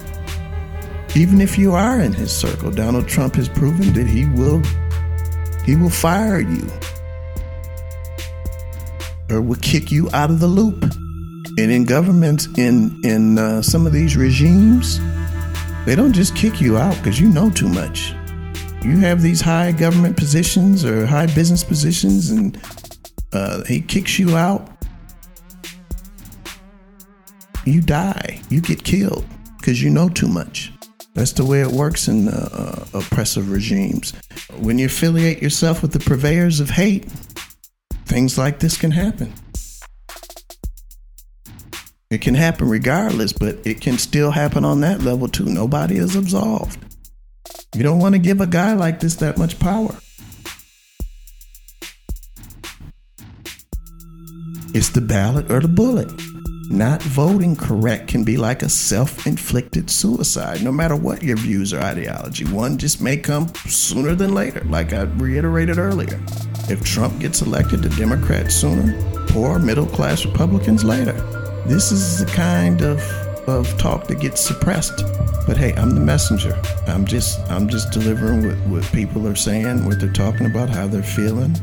Even 1.15 1.41
if 1.41 1.57
you 1.57 1.73
are 1.73 2.01
in 2.01 2.13
his 2.13 2.31
circle, 2.31 2.71
Donald 2.71 3.07
Trump 3.07 3.35
has 3.35 3.47
proven 3.47 3.93
that 3.93 4.07
he 4.07 4.25
will 4.25 4.61
he 5.65 5.75
will 5.75 5.89
fire 5.89 6.39
you 6.39 6.69
or 9.29 9.41
will 9.41 9.55
kick 9.57 9.91
you 9.91 10.09
out 10.13 10.29
of 10.29 10.39
the 10.39 10.47
loop. 10.47 10.83
And 11.57 11.71
in 11.71 11.85
governments, 11.85 12.47
in 12.57 12.99
in 13.03 13.37
uh, 13.37 13.61
some 13.61 13.87
of 13.87 13.93
these 13.93 14.17
regimes, 14.17 14.99
they 15.85 15.95
don't 15.95 16.13
just 16.13 16.35
kick 16.35 16.59
you 16.59 16.77
out 16.77 16.97
because 16.97 17.19
you 17.19 17.29
know 17.29 17.49
too 17.49 17.69
much. 17.69 18.13
You 18.83 18.97
have 18.97 19.21
these 19.21 19.41
high 19.41 19.71
government 19.71 20.17
positions 20.17 20.83
or 20.83 21.05
high 21.05 21.27
business 21.27 21.63
positions, 21.63 22.29
and 22.29 22.59
uh, 23.33 23.63
he 23.63 23.81
kicks 23.81 24.19
you 24.19 24.35
out. 24.35 24.64
You 27.65 27.81
die. 27.81 28.39
You 28.49 28.61
get 28.61 28.83
killed 28.83 29.25
because 29.57 29.81
you 29.81 29.89
know 29.89 30.07
too 30.07 30.27
much. 30.27 30.71
That's 31.15 31.31
the 31.31 31.45
way 31.45 31.61
it 31.61 31.71
works 31.71 32.07
in 32.07 32.27
uh, 32.27 32.49
uh, 32.51 32.99
oppressive 32.99 33.49
regimes. 33.51 34.13
When 34.59 34.77
you 34.77 34.85
affiliate 34.85 35.41
yourself 35.41 35.81
with 35.81 35.91
the 35.91 35.99
purveyors 35.99 36.59
of 36.59 36.69
hate, 36.69 37.05
things 38.05 38.37
like 38.37 38.59
this 38.59 38.77
can 38.77 38.91
happen. 38.91 39.33
It 42.11 42.21
can 42.21 42.35
happen 42.35 42.69
regardless, 42.69 43.33
but 43.33 43.57
it 43.65 43.81
can 43.81 43.97
still 43.97 44.29
happen 44.29 44.63
on 44.63 44.81
that 44.81 45.01
level 45.01 45.27
too. 45.27 45.45
Nobody 45.45 45.95
is 45.97 46.15
absolved. 46.15 46.77
You 47.73 47.81
don't 47.81 47.99
want 47.99 48.13
to 48.13 48.19
give 48.19 48.41
a 48.41 48.47
guy 48.47 48.73
like 48.73 48.99
this 48.99 49.15
that 49.15 49.37
much 49.37 49.57
power. 49.57 49.95
It's 54.73 54.89
the 54.89 55.01
ballot 55.01 55.49
or 55.49 55.61
the 55.61 55.67
bullet. 55.67 56.11
Not 56.69 57.01
voting 57.03 57.55
correct 57.55 58.07
can 58.07 58.23
be 58.23 58.37
like 58.37 58.63
a 58.63 58.69
self 58.69 59.27
inflicted 59.27 59.89
suicide, 59.89 60.63
no 60.63 60.71
matter 60.71 60.95
what 60.95 61.21
your 61.21 61.37
views 61.37 61.73
or 61.73 61.79
ideology. 61.79 62.45
One 62.45 62.77
just 62.77 63.01
may 63.01 63.17
come 63.17 63.53
sooner 63.67 64.15
than 64.15 64.33
later, 64.33 64.61
like 64.65 64.91
I 64.91 65.03
reiterated 65.03 65.77
earlier. 65.77 66.19
If 66.67 66.83
Trump 66.83 67.19
gets 67.19 67.41
elected, 67.41 67.83
the 67.83 67.89
Democrats 67.89 68.55
sooner, 68.55 68.99
poor 69.27 69.59
middle 69.59 69.85
class 69.85 70.25
Republicans 70.25 70.83
later. 70.83 71.13
This 71.67 71.91
is 71.91 72.25
the 72.25 72.31
kind 72.31 72.81
of, 72.81 72.99
of 73.47 73.77
talk 73.77 74.07
that 74.07 74.19
gets 74.19 74.41
suppressed. 74.41 75.03
But 75.45 75.57
hey, 75.57 75.73
I'm 75.73 75.91
the 75.91 76.01
messenger. 76.01 76.59
I'm 76.87 77.05
just 77.05 77.39
I'm 77.51 77.69
just 77.69 77.91
delivering 77.91 78.47
what, 78.47 78.57
what 78.67 78.83
people 78.91 79.27
are 79.27 79.35
saying, 79.35 79.85
what 79.85 79.99
they're 79.99 80.11
talking 80.11 80.47
about, 80.47 80.69
how 80.69 80.87
they're 80.87 81.03
feeling. 81.03 81.55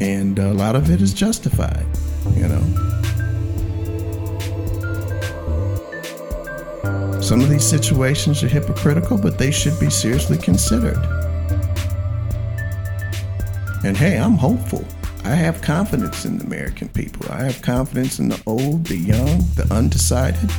And 0.00 0.38
a 0.38 0.54
lot 0.54 0.74
of 0.74 0.90
it 0.90 1.02
is 1.02 1.12
justified, 1.12 1.86
you 2.34 2.48
know. 2.48 2.81
Some 7.32 7.40
of 7.40 7.48
these 7.48 7.64
situations 7.64 8.44
are 8.44 8.46
hypocritical, 8.46 9.16
but 9.16 9.38
they 9.38 9.50
should 9.50 9.80
be 9.80 9.88
seriously 9.88 10.36
considered. 10.36 10.98
And 13.84 13.96
hey, 13.96 14.18
I'm 14.18 14.34
hopeful. 14.34 14.84
I 15.24 15.30
have 15.30 15.62
confidence 15.62 16.26
in 16.26 16.36
the 16.36 16.44
American 16.44 16.90
people. 16.90 17.32
I 17.32 17.44
have 17.44 17.62
confidence 17.62 18.18
in 18.18 18.28
the 18.28 18.38
old, 18.44 18.84
the 18.84 18.98
young, 18.98 19.38
the 19.54 19.66
undecided. 19.70 20.50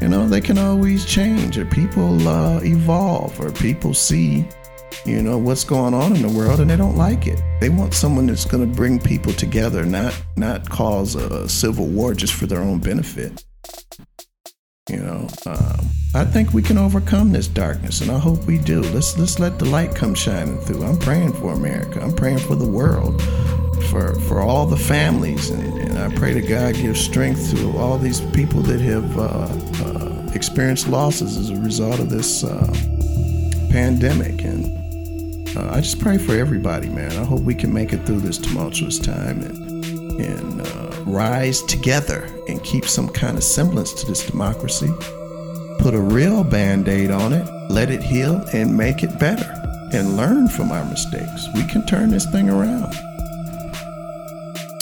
You 0.00 0.08
know, 0.08 0.28
they 0.28 0.40
can 0.40 0.58
always 0.58 1.04
change, 1.04 1.56
or 1.56 1.66
people 1.66 2.26
uh, 2.26 2.58
evolve, 2.64 3.38
or 3.38 3.52
people 3.52 3.94
see, 3.94 4.44
you 5.06 5.22
know, 5.22 5.38
what's 5.38 5.62
going 5.62 5.94
on 5.94 6.16
in 6.16 6.22
the 6.22 6.36
world 6.36 6.58
and 6.58 6.68
they 6.68 6.76
don't 6.76 6.96
like 6.96 7.28
it. 7.28 7.40
They 7.60 7.68
want 7.68 7.94
someone 7.94 8.26
that's 8.26 8.44
going 8.44 8.68
to 8.68 8.76
bring 8.76 8.98
people 8.98 9.32
together, 9.34 9.84
not 9.84 10.20
not 10.36 10.68
cause 10.68 11.14
a 11.14 11.48
civil 11.48 11.86
war 11.86 12.12
just 12.12 12.32
for 12.32 12.46
their 12.46 12.60
own 12.60 12.80
benefit. 12.80 13.44
You 14.92 14.98
know, 14.98 15.26
um, 15.46 15.86
I 16.14 16.24
think 16.24 16.52
we 16.52 16.60
can 16.60 16.76
overcome 16.76 17.32
this 17.32 17.48
darkness, 17.48 18.02
and 18.02 18.10
I 18.10 18.18
hope 18.18 18.44
we 18.44 18.58
do. 18.58 18.82
Let's 18.82 19.18
let's 19.18 19.38
let 19.38 19.58
the 19.58 19.64
light 19.64 19.94
come 19.94 20.14
shining 20.14 20.58
through. 20.58 20.84
I'm 20.84 20.98
praying 20.98 21.32
for 21.32 21.54
America. 21.54 22.02
I'm 22.02 22.12
praying 22.12 22.40
for 22.40 22.56
the 22.56 22.68
world, 22.68 23.22
for 23.88 24.14
for 24.20 24.40
all 24.40 24.66
the 24.66 24.76
families, 24.76 25.48
and, 25.48 25.78
and 25.78 25.98
I 25.98 26.14
pray 26.14 26.34
to 26.34 26.42
God 26.42 26.74
give 26.74 26.98
strength 26.98 27.56
to 27.56 27.78
all 27.78 27.96
these 27.96 28.20
people 28.20 28.60
that 28.62 28.82
have 28.82 29.18
uh, 29.18 29.48
uh, 29.86 30.30
experienced 30.34 30.88
losses 30.88 31.38
as 31.38 31.48
a 31.48 31.56
result 31.56 31.98
of 31.98 32.10
this 32.10 32.44
uh, 32.44 32.66
pandemic. 33.70 34.44
And 34.44 35.56
uh, 35.56 35.70
I 35.70 35.80
just 35.80 36.00
pray 36.00 36.18
for 36.18 36.36
everybody, 36.36 36.90
man. 36.90 37.12
I 37.12 37.24
hope 37.24 37.40
we 37.40 37.54
can 37.54 37.72
make 37.72 37.94
it 37.94 38.04
through 38.04 38.20
this 38.20 38.36
tumultuous 38.36 38.98
time 38.98 39.40
and 39.40 39.72
and 40.20 40.60
uh, 40.60 40.91
rise 41.06 41.62
together 41.62 42.28
and 42.48 42.62
keep 42.62 42.86
some 42.86 43.08
kind 43.08 43.36
of 43.36 43.44
semblance 43.44 43.92
to 43.94 44.06
this 44.06 44.26
democracy. 44.26 44.88
Put 45.78 45.94
a 45.94 46.00
real 46.00 46.44
band 46.44 46.88
aid 46.88 47.10
on 47.10 47.32
it, 47.32 47.48
let 47.70 47.90
it 47.90 48.02
heal, 48.02 48.44
and 48.52 48.76
make 48.76 49.02
it 49.02 49.18
better. 49.18 49.48
And 49.92 50.16
learn 50.16 50.48
from 50.48 50.72
our 50.72 50.84
mistakes. 50.86 51.48
We 51.54 51.64
can 51.64 51.84
turn 51.86 52.10
this 52.10 52.24
thing 52.30 52.48
around. 52.48 52.94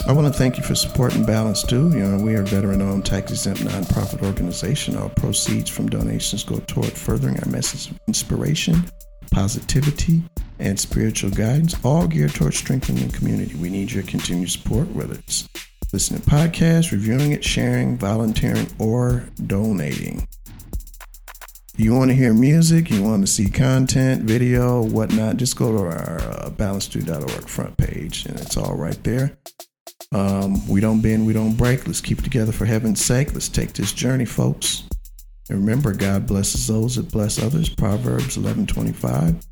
I 0.06 0.12
want 0.12 0.32
to 0.32 0.38
thank 0.38 0.56
you 0.56 0.62
for 0.62 0.74
supporting 0.74 1.24
Balance 1.24 1.62
2. 1.64 1.90
You 1.90 1.98
know, 1.98 2.24
we 2.24 2.34
are 2.34 2.42
a 2.42 2.46
veteran-owned, 2.46 3.04
tax-exempt 3.06 3.60
nonprofit 3.60 4.24
organization. 4.24 4.96
All 4.96 5.08
proceeds 5.08 5.68
from 5.68 5.88
donations 5.88 6.44
go 6.44 6.58
toward 6.66 6.92
furthering 6.92 7.38
our 7.40 7.48
message 7.48 7.90
of 7.90 7.98
inspiration, 8.06 8.84
positivity, 9.30 10.22
and 10.58 10.78
spiritual 10.78 11.30
guidance, 11.30 11.74
all 11.84 12.06
geared 12.06 12.34
towards 12.34 12.56
strengthening 12.56 13.08
the 13.08 13.16
community. 13.16 13.54
We 13.56 13.70
need 13.70 13.90
your 13.90 14.04
continued 14.04 14.50
support, 14.50 14.88
whether 14.88 15.14
it's 15.14 15.48
listening 15.92 16.20
to 16.20 16.30
podcasts, 16.30 16.92
reviewing 16.92 17.32
it, 17.32 17.44
sharing, 17.44 17.96
volunteering, 17.96 18.68
or 18.78 19.24
donating. 19.46 20.26
You 21.76 21.94
want 21.94 22.10
to 22.10 22.14
hear 22.14 22.34
music, 22.34 22.90
you 22.90 23.02
want 23.02 23.26
to 23.26 23.32
see 23.32 23.48
content, 23.48 24.24
video, 24.24 24.82
whatnot, 24.82 25.38
just 25.38 25.56
go 25.56 25.72
to 25.72 25.78
our 25.78 26.20
uh, 26.20 26.50
balanced2.org 26.50 27.48
front 27.48 27.76
page 27.78 28.26
and 28.26 28.38
it's 28.38 28.56
all 28.56 28.76
right 28.76 29.02
there. 29.02 29.38
Um, 30.12 30.66
we 30.68 30.80
don't 30.80 31.00
bend, 31.00 31.26
we 31.26 31.32
don't 31.32 31.56
break. 31.56 31.86
Let's 31.86 32.00
keep 32.00 32.22
together 32.22 32.52
for 32.52 32.66
heaven's 32.66 33.04
sake. 33.04 33.32
Let's 33.32 33.48
take 33.48 33.72
this 33.72 33.92
journey, 33.92 34.24
folks. 34.24 34.82
And 35.48 35.58
remember, 35.58 35.92
God 35.94 36.26
blesses 36.26 36.66
those 36.66 36.96
that 36.96 37.10
bless 37.10 37.42
others. 37.42 37.68
Proverbs 37.68 38.36
11:25. 38.36 39.44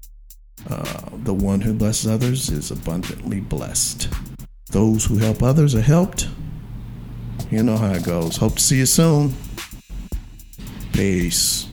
Uh, 0.69 1.01
the 1.25 1.35
one 1.35 1.61
who 1.61 1.73
blesses 1.73 2.11
others 2.11 2.51
is 2.51 2.71
abundantly 2.71 3.41
blessed. 3.41 4.09
Those 4.71 5.07
who 5.07 5.17
help 5.17 5.43
others 5.43 5.75
are 5.75 5.81
helped. 5.81 6.29
You 7.51 7.63
know 7.63 7.77
how 7.77 7.93
it 7.93 8.05
goes. 8.05 8.37
Hope 8.37 8.57
to 8.57 8.63
see 8.63 8.79
you 8.79 8.87
soon. 8.87 9.35
Peace. 10.93 11.68